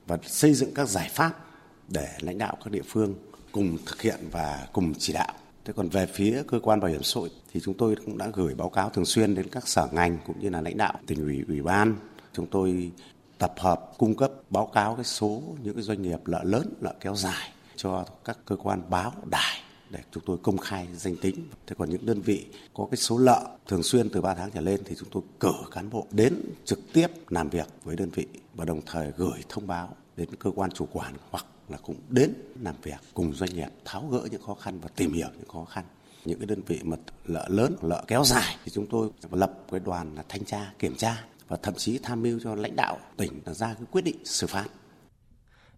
và 0.07 0.19
xây 0.23 0.55
dựng 0.55 0.75
các 0.75 0.89
giải 0.89 1.09
pháp 1.13 1.45
để 1.89 2.09
lãnh 2.21 2.39
đạo 2.39 2.57
các 2.65 2.71
địa 2.73 2.83
phương 2.87 3.15
cùng 3.53 3.79
thực 3.87 4.03
hiện 4.03 4.21
và 4.31 4.69
cùng 4.73 4.95
chỉ 4.99 5.13
đạo. 5.13 5.33
Thế 5.65 5.73
còn 5.77 5.89
về 5.89 6.07
phía 6.07 6.43
cơ 6.49 6.61
quan 6.63 6.81
bảo 6.81 6.91
hiểm 6.91 7.03
xã 7.03 7.21
hội 7.21 7.31
thì 7.53 7.61
chúng 7.61 7.75
tôi 7.75 7.97
cũng 8.07 8.19
đã 8.19 8.31
gửi 8.35 8.55
báo 8.55 8.69
cáo 8.69 8.91
thường 8.91 9.05
xuyên 9.05 9.35
đến 9.35 9.47
các 9.49 9.69
sở 9.69 9.89
ngành 9.93 10.19
cũng 10.27 10.41
như 10.41 10.49
là 10.49 10.61
lãnh 10.61 10.77
đạo 10.77 10.93
tỉnh 11.07 11.23
ủy, 11.23 11.45
ủy 11.49 11.63
ban. 11.63 11.97
Chúng 12.33 12.47
tôi 12.47 12.91
tập 13.39 13.55
hợp 13.59 13.93
cung 13.99 14.15
cấp 14.17 14.33
báo 14.51 14.67
cáo 14.67 14.95
cái 14.95 15.05
số 15.05 15.43
những 15.63 15.75
cái 15.75 15.83
doanh 15.83 16.03
nghiệp 16.03 16.27
lợ 16.27 16.41
lớn, 16.43 16.75
lợ 16.81 16.95
kéo 17.01 17.15
dài 17.17 17.53
cho 17.77 18.05
các 18.25 18.39
cơ 18.45 18.57
quan 18.57 18.83
báo 18.91 19.13
đài 19.31 19.61
để 19.91 20.01
chúng 20.13 20.23
tôi 20.27 20.39
công 20.43 20.59
khai 20.59 20.89
danh 20.97 21.17
tính. 21.17 21.49
Thế 21.67 21.77
còn 21.79 21.91
những 21.91 22.07
đơn 22.07 22.21
vị 22.21 22.47
có 22.75 22.89
cái 22.91 22.97
số 22.97 23.19
lợ 23.19 23.57
thường 23.67 23.83
xuyên 23.83 24.09
từ 24.11 24.21
3 24.21 24.35
tháng 24.35 24.51
trở 24.51 24.61
lên 24.61 24.81
thì 24.85 24.95
chúng 24.99 25.09
tôi 25.11 25.23
cử 25.41 25.53
cán 25.71 25.91
bộ 25.91 26.07
đến 26.11 26.35
trực 26.65 26.79
tiếp 26.93 27.07
làm 27.29 27.49
việc 27.49 27.67
với 27.85 27.97
đơn 27.97 28.11
vị 28.15 28.27
và 28.55 28.65
đồng 28.65 28.81
thời 28.87 29.13
gửi 29.17 29.45
thông 29.49 29.67
báo 29.67 29.95
đến 30.17 30.29
cơ 30.39 30.51
quan 30.55 30.71
chủ 30.71 30.89
quản 30.93 31.15
hoặc 31.31 31.45
là 31.69 31.79
cũng 31.83 31.97
đến 32.09 32.35
làm 32.63 32.75
việc 32.83 32.99
cùng 33.15 33.35
doanh 33.35 33.55
nghiệp 33.55 33.69
tháo 33.85 34.07
gỡ 34.11 34.29
những 34.31 34.43
khó 34.43 34.55
khăn 34.55 34.81
và 34.81 34.89
tìm 34.97 35.13
hiểu 35.13 35.29
những 35.39 35.49
khó 35.49 35.65
khăn 35.65 35.85
những 36.25 36.39
cái 36.39 36.47
đơn 36.47 36.61
vị 36.67 36.81
mà 36.83 36.97
lợ 37.27 37.47
lớn 37.49 37.77
lợ 37.83 38.05
kéo 38.07 38.25
dài 38.25 38.57
thì 38.65 38.71
chúng 38.71 38.87
tôi 38.87 39.11
lập 39.31 39.53
cái 39.71 39.81
đoàn 39.81 40.15
là 40.15 40.25
thanh 40.29 40.45
tra 40.45 40.73
kiểm 40.79 40.95
tra 40.97 41.25
và 41.49 41.57
thậm 41.63 41.75
chí 41.75 41.99
tham 42.03 42.23
mưu 42.23 42.41
cho 42.45 42.55
lãnh 42.55 42.77
đạo 42.77 42.99
tỉnh 43.17 43.41
là 43.47 43.55
ra 43.55 43.75
cái 43.75 43.87
quyết 43.91 44.03
định 44.03 44.25
xử 44.25 44.47
phạt 44.47 44.69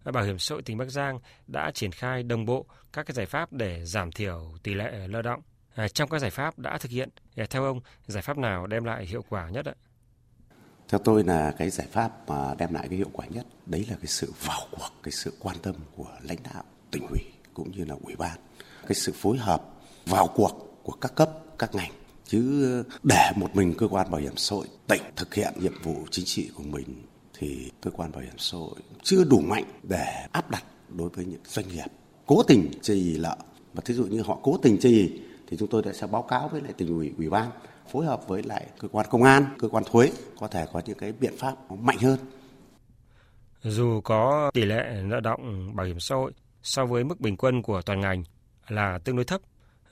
Bảo 0.05 0.23
hiểm 0.23 0.39
xã 0.39 0.55
hội 0.55 0.61
tỉnh 0.61 0.77
Bắc 0.77 0.89
Giang 0.89 1.19
đã 1.47 1.71
triển 1.73 1.91
khai 1.91 2.23
đồng 2.23 2.45
bộ 2.45 2.65
các 2.93 3.05
cái 3.05 3.15
giải 3.15 3.25
pháp 3.25 3.53
để 3.53 3.85
giảm 3.85 4.11
thiểu 4.11 4.51
tỷ 4.63 4.73
lệ 4.73 5.07
lao 5.07 5.21
động. 5.21 5.41
À, 5.75 5.87
trong 5.87 6.09
các 6.09 6.19
giải 6.19 6.31
pháp 6.31 6.59
đã 6.59 6.77
thực 6.77 6.91
hiện, 6.91 7.09
à, 7.35 7.45
theo 7.49 7.63
ông, 7.63 7.79
giải 8.07 8.21
pháp 8.21 8.37
nào 8.37 8.67
đem 8.67 8.83
lại 8.83 9.05
hiệu 9.05 9.23
quả 9.29 9.49
nhất 9.49 9.65
ạ? 9.65 9.73
Theo 10.89 10.99
tôi 11.03 11.23
là 11.23 11.53
cái 11.57 11.69
giải 11.69 11.87
pháp 11.91 12.29
mà 12.29 12.55
đem 12.57 12.73
lại 12.73 12.87
cái 12.89 12.97
hiệu 12.97 13.09
quả 13.13 13.25
nhất 13.29 13.45
đấy 13.65 13.85
là 13.89 13.95
cái 13.95 14.07
sự 14.07 14.33
vào 14.45 14.59
cuộc, 14.71 14.89
cái 15.03 15.11
sự 15.11 15.33
quan 15.39 15.57
tâm 15.61 15.75
của 15.95 16.17
lãnh 16.21 16.37
đạo 16.53 16.63
tỉnh 16.91 17.07
ủy 17.07 17.19
cũng 17.53 17.71
như 17.71 17.85
là 17.85 17.95
ủy 18.03 18.15
ban, 18.15 18.39
cái 18.87 18.93
sự 18.93 19.11
phối 19.15 19.37
hợp 19.37 19.63
vào 20.05 20.27
cuộc 20.27 20.79
của 20.83 20.93
các 21.01 21.15
cấp, 21.15 21.29
các 21.59 21.75
ngành 21.75 21.91
chứ 22.31 22.71
ờ, 22.77 22.83
để 23.03 23.31
một 23.35 23.55
mình 23.55 23.73
cơ 23.77 23.87
quan 23.87 24.11
bảo 24.11 24.21
hiểm 24.21 24.37
xã 24.37 24.55
hội 24.55 24.65
tỉnh 24.87 25.01
thực 25.15 25.33
hiện 25.33 25.53
nhiệm 25.59 25.81
vụ 25.83 25.95
chính 26.11 26.25
trị 26.25 26.51
của 26.55 26.63
mình, 26.63 27.05
thì 27.33 27.71
cơ 27.81 27.91
quan 27.91 28.11
bảo 28.11 28.21
hiểm 28.21 28.37
xã 28.37 28.57
hội 28.57 28.75
chưa 29.03 29.23
đủ 29.23 29.39
mạnh 29.39 29.63
để 29.83 30.27
áp 30.31 30.51
đặt 30.51 30.63
đối 30.89 31.09
với 31.09 31.25
những 31.25 31.41
doanh 31.45 31.67
nghiệp 31.67 31.85
cố 32.25 32.43
tình 32.43 32.71
chây 32.81 32.97
ý 32.97 33.17
lợ 33.17 33.37
và 33.73 33.81
thí 33.85 33.93
dụ 33.93 34.05
như 34.05 34.21
họ 34.21 34.39
cố 34.43 34.57
tình 34.57 34.79
chây 34.79 34.91
ý, 34.91 35.11
thì 35.47 35.57
chúng 35.57 35.67
tôi 35.67 35.83
sẽ 35.93 36.07
báo 36.07 36.21
cáo 36.21 36.47
với 36.47 36.61
lại 36.61 36.73
tỉnh 36.73 36.87
ủy 36.87 37.13
ủy 37.17 37.29
ban, 37.29 37.49
phối 37.91 38.05
hợp 38.05 38.27
với 38.27 38.43
lại 38.43 38.67
cơ 38.79 38.87
quan 38.87 39.05
công 39.09 39.23
an, 39.23 39.45
cơ 39.59 39.67
quan 39.67 39.83
thuế 39.91 40.11
có 40.39 40.47
thể 40.47 40.65
có 40.73 40.81
những 40.85 40.97
cái 40.97 41.13
biện 41.19 41.33
pháp 41.37 41.71
mạnh 41.71 41.97
hơn. 41.97 42.19
Dù 43.63 44.01
có 44.01 44.51
tỷ 44.53 44.65
lệ 44.65 45.01
nợ 45.03 45.19
động 45.19 45.75
bảo 45.75 45.85
hiểm 45.85 45.99
xã 45.99 46.15
hội 46.15 46.31
so 46.63 46.85
với 46.85 47.03
mức 47.03 47.19
bình 47.19 47.37
quân 47.37 47.61
của 47.61 47.81
toàn 47.81 47.99
ngành 47.99 48.23
là 48.67 48.99
tương 49.03 49.15
đối 49.15 49.25
thấp, 49.25 49.41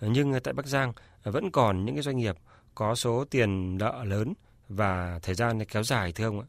nhưng 0.01 0.33
tại 0.43 0.53
Bắc 0.53 0.67
Giang 0.67 0.93
vẫn 1.23 1.51
còn 1.51 1.85
những 1.85 1.95
cái 1.95 2.03
doanh 2.03 2.17
nghiệp 2.17 2.35
có 2.75 2.95
số 2.95 3.25
tiền 3.29 3.77
nợ 3.77 4.03
lớn 4.03 4.33
và 4.69 5.19
thời 5.21 5.35
gian 5.35 5.65
kéo 5.65 5.83
dài 5.83 6.11
thưa 6.11 6.25
ông 6.25 6.39
ạ? 6.39 6.47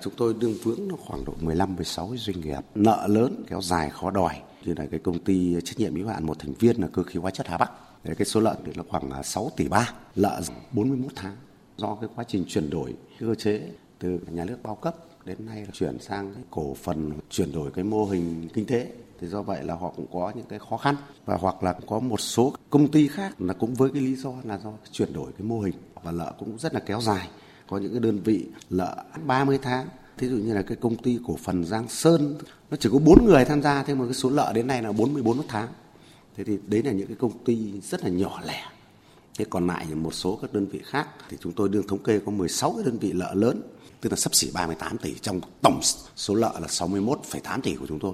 Chúng 0.00 0.12
tôi 0.16 0.34
đương 0.40 0.54
vướng 0.62 0.88
nó 0.88 0.96
khoảng 0.96 1.24
độ 1.24 1.34
15 1.40 1.76
16 1.76 2.14
doanh 2.16 2.40
nghiệp 2.40 2.60
nợ 2.74 3.06
lớn 3.06 3.44
kéo 3.48 3.62
dài 3.62 3.90
khó 3.90 4.10
đòi. 4.10 4.34
Như 4.64 4.74
là 4.76 4.86
cái 4.90 5.00
công 5.00 5.18
ty 5.18 5.56
trách 5.64 5.78
nhiệm 5.78 5.94
hữu 5.94 6.08
hạn 6.08 6.26
một 6.26 6.38
thành 6.38 6.52
viên 6.52 6.80
là 6.80 6.88
cơ 6.92 7.02
khí 7.02 7.18
hóa 7.20 7.30
chất 7.30 7.48
Hà 7.48 7.58
Bắc. 7.58 7.70
Đấy, 8.04 8.14
cái 8.14 8.26
số 8.26 8.40
lợn 8.40 8.56
thì 8.64 8.72
là 8.74 8.82
khoảng 8.88 9.10
à, 9.10 9.22
6 9.22 9.50
tỷ 9.56 9.68
ba, 9.68 9.90
lợn 10.14 10.42
41 10.72 11.12
tháng. 11.16 11.36
Do 11.76 11.94
cái 12.00 12.10
quá 12.16 12.24
trình 12.28 12.44
chuyển 12.48 12.70
đổi 12.70 12.94
cơ 13.20 13.34
chế 13.34 13.70
từ 13.98 14.20
nhà 14.30 14.44
nước 14.44 14.58
bao 14.62 14.74
cấp 14.74 14.96
đến 15.24 15.46
nay 15.46 15.60
là 15.60 15.70
chuyển 15.72 15.98
sang 15.98 16.34
cái 16.34 16.42
cổ 16.50 16.74
phần 16.74 17.12
chuyển 17.30 17.52
đổi 17.52 17.70
cái 17.70 17.84
mô 17.84 18.04
hình 18.04 18.48
kinh 18.54 18.66
tế 18.66 18.90
thì 19.20 19.26
do 19.26 19.42
vậy 19.42 19.64
là 19.64 19.74
họ 19.74 19.92
cũng 19.96 20.06
có 20.12 20.32
những 20.36 20.46
cái 20.48 20.58
khó 20.70 20.76
khăn 20.76 20.96
và 21.24 21.36
hoặc 21.36 21.62
là 21.62 21.74
có 21.86 22.00
một 22.00 22.20
số 22.20 22.54
công 22.70 22.90
ty 22.90 23.08
khác 23.08 23.40
là 23.40 23.54
cũng 23.54 23.74
với 23.74 23.90
cái 23.90 24.02
lý 24.02 24.14
do 24.14 24.32
là 24.44 24.58
do 24.64 24.72
chuyển 24.92 25.12
đổi 25.12 25.32
cái 25.38 25.46
mô 25.46 25.60
hình 25.60 25.74
và 26.02 26.12
lợ 26.12 26.32
cũng 26.38 26.58
rất 26.58 26.74
là 26.74 26.80
kéo 26.80 27.00
dài. 27.00 27.28
Có 27.68 27.78
những 27.78 27.90
cái 27.92 28.00
đơn 28.00 28.20
vị 28.24 28.46
lợ 28.70 29.04
30 29.26 29.58
tháng. 29.62 29.86
Thí 30.18 30.28
dụ 30.28 30.36
như 30.36 30.54
là 30.54 30.62
cái 30.62 30.76
công 30.80 30.96
ty 30.96 31.18
cổ 31.26 31.36
phần 31.36 31.64
Giang 31.64 31.88
Sơn 31.88 32.38
nó 32.70 32.76
chỉ 32.80 32.88
có 32.92 32.98
bốn 32.98 33.24
người 33.24 33.44
tham 33.44 33.62
gia 33.62 33.82
thế 33.82 33.94
mà 33.94 34.04
cái 34.04 34.14
số 34.14 34.30
lợ 34.30 34.52
đến 34.54 34.66
nay 34.66 34.82
là 34.82 34.92
44 34.92 35.48
tháng. 35.48 35.68
Thế 36.36 36.44
thì 36.44 36.58
đấy 36.66 36.82
là 36.82 36.92
những 36.92 37.06
cái 37.06 37.16
công 37.16 37.44
ty 37.44 37.80
rất 37.80 38.04
là 38.04 38.08
nhỏ 38.08 38.40
lẻ. 38.46 38.62
Thế 39.38 39.44
còn 39.50 39.66
lại 39.66 39.86
một 39.94 40.14
số 40.14 40.38
các 40.42 40.52
đơn 40.52 40.66
vị 40.66 40.80
khác 40.84 41.08
thì 41.28 41.36
chúng 41.40 41.52
tôi 41.52 41.68
đương 41.68 41.86
thống 41.86 42.02
kê 42.02 42.20
có 42.26 42.32
16 42.32 42.72
cái 42.72 42.84
đơn 42.84 42.98
vị 42.98 43.12
lợ 43.12 43.34
lớn 43.34 43.62
tức 44.00 44.10
là 44.10 44.16
sắp 44.16 44.34
xỉ 44.34 44.50
38 44.54 44.98
tỷ 44.98 45.14
trong 45.14 45.40
tổng 45.62 45.80
số 46.16 46.34
lợ 46.34 46.52
là 46.60 46.66
61,8 46.66 47.60
tỷ 47.60 47.76
của 47.76 47.86
chúng 47.86 47.98
tôi. 47.98 48.12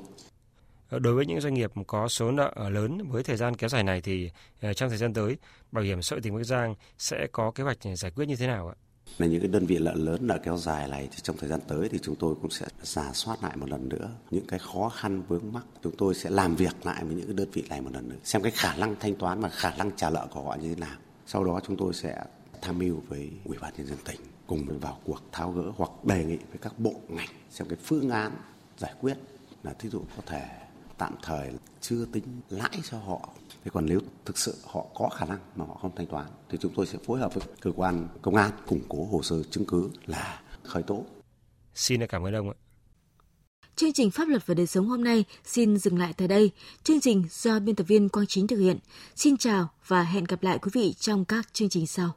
Ờ, 0.93 0.99
đối 0.99 1.15
với 1.15 1.27
những 1.27 1.41
doanh 1.41 1.55
nghiệp 1.55 1.73
có 1.87 2.09
số 2.09 2.31
nợ 2.31 2.53
lớn 2.71 3.11
với 3.11 3.23
thời 3.23 3.37
gian 3.37 3.57
kéo 3.57 3.69
dài 3.69 3.83
này 3.83 4.01
thì 4.01 4.31
ờ, 4.61 4.73
trong 4.73 4.89
thời 4.89 4.99
gian 4.99 5.15
tới, 5.15 5.37
Bảo 5.73 5.85
hiểm 5.85 6.03
xã 6.03 6.15
hội 6.15 6.21
tỉnh 6.21 6.35
Bắc 6.35 6.45
Giang 6.45 6.75
sẽ 6.99 7.27
có 7.33 7.51
kế 7.51 7.65
hoạch 7.65 7.79
giải 7.97 8.11
quyết 8.11 8.29
như 8.29 8.37
thế 8.37 8.47
nào 8.47 8.69
ạ? 8.69 8.75
là 9.19 9.27
những 9.27 9.41
cái 9.41 9.49
đơn 9.49 9.67
vị 9.67 9.79
nợ 9.79 9.93
lớn 9.95 10.27
nợ 10.27 10.39
kéo 10.45 10.57
dài 10.57 10.89
này 10.89 11.09
thì 11.11 11.17
trong 11.23 11.37
thời 11.37 11.49
gian 11.49 11.61
tới 11.69 11.89
thì 11.89 11.99
chúng 12.03 12.17
tôi 12.17 12.35
cũng 12.43 12.51
sẽ 12.51 12.67
giả 12.83 13.11
soát 13.13 13.43
lại 13.43 13.57
một 13.57 13.69
lần 13.69 13.89
nữa 13.89 14.11
những 14.31 14.47
cái 14.47 14.59
khó 14.59 14.89
khăn 14.89 15.23
vướng 15.29 15.53
mắc 15.53 15.65
chúng 15.83 15.97
tôi 15.99 16.15
sẽ 16.15 16.31
làm 16.31 16.57
việc 16.57 16.87
lại 16.87 17.05
với 17.05 17.15
những 17.15 17.27
cái 17.27 17.35
đơn 17.35 17.49
vị 17.53 17.65
này 17.69 17.81
một 17.81 17.91
lần 17.93 18.09
nữa 18.09 18.17
xem 18.25 18.43
cái 18.43 18.53
khả 18.53 18.77
năng 18.77 18.97
thanh 19.01 19.15
toán 19.15 19.41
và 19.41 19.49
khả 19.49 19.75
năng 19.75 19.91
trả 19.97 20.11
nợ 20.11 20.27
của 20.31 20.43
họ 20.43 20.57
như 20.61 20.75
thế 20.75 20.81
nào 20.81 20.97
sau 21.27 21.45
đó 21.45 21.61
chúng 21.67 21.77
tôi 21.77 21.95
sẽ 21.95 22.25
tham 22.63 22.79
mưu 22.79 22.97
với 23.09 23.31
ủy 23.45 23.59
ban 23.61 23.73
nhân 23.77 23.87
dân 23.87 23.99
tỉnh 24.05 24.21
cùng 24.47 24.79
vào 24.79 24.99
cuộc 25.05 25.21
tháo 25.33 25.53
gỡ 25.53 25.73
hoặc 25.77 25.91
đề 26.05 26.25
nghị 26.25 26.37
với 26.37 26.59
các 26.63 26.79
bộ 26.79 26.95
ngành 27.09 27.31
xem 27.51 27.69
cái 27.69 27.79
phương 27.85 28.11
án 28.11 28.33
giải 28.79 28.93
quyết 29.01 29.17
là 29.63 29.73
thí 29.73 29.89
dụ 29.89 30.01
có 30.17 30.23
thể 30.27 30.43
tạm 30.99 31.15
thời 31.23 31.51
chưa 31.81 32.05
tính 32.05 32.25
lãi 32.51 32.81
cho 32.91 32.99
họ 32.99 33.29
thế 33.65 33.71
còn 33.75 33.87
nếu 33.87 34.01
thực 34.25 34.39
sự 34.39 34.55
họ 34.65 34.87
có 34.95 35.09
khả 35.09 35.27
năng 35.27 35.39
mà 35.57 35.65
họ 35.65 35.75
không 35.75 35.97
thanh 35.97 36.07
toán 36.07 36.27
thì 36.51 36.59
chúng 36.61 36.73
tôi 36.75 36.87
sẽ 36.87 36.99
phối 37.07 37.21
hợp 37.21 37.35
với 37.35 37.45
cơ 37.61 37.71
quan 37.77 38.09
công 38.23 38.37
an 38.37 38.51
củng 38.67 38.83
cố 38.89 39.05
hồ 39.05 39.23
sơ 39.23 39.43
chứng 39.43 39.65
cứ 39.65 39.91
là 40.07 40.41
khởi 40.65 40.83
tố 40.83 41.05
xin 41.75 42.07
cảm 42.07 42.27
ơn 42.27 42.35
ông 42.35 42.51
ạ 42.51 42.57
Chương 43.77 43.93
trình 43.93 44.11
Pháp 44.11 44.29
luật 44.29 44.47
và 44.47 44.55
đời 44.55 44.67
sống 44.67 44.89
hôm 44.89 45.05
nay 45.05 45.25
xin 45.45 45.77
dừng 45.77 45.99
lại 45.99 46.13
tại 46.17 46.29
đây. 46.29 46.51
Chương 46.85 47.01
trình 47.01 47.25
do 47.31 47.61
biên 47.61 47.75
tập 47.75 47.85
viên 47.85 48.09
Quang 48.09 48.27
Chính 48.27 48.47
thực 48.47 48.59
hiện. 48.59 48.79
Xin 49.17 49.37
chào 49.37 49.69
và 49.87 50.03
hẹn 50.03 50.25
gặp 50.25 50.43
lại 50.43 50.59
quý 50.59 50.71
vị 50.75 50.93
trong 50.93 51.25
các 51.25 51.53
chương 51.53 51.69
trình 51.69 51.87
sau. 51.87 52.15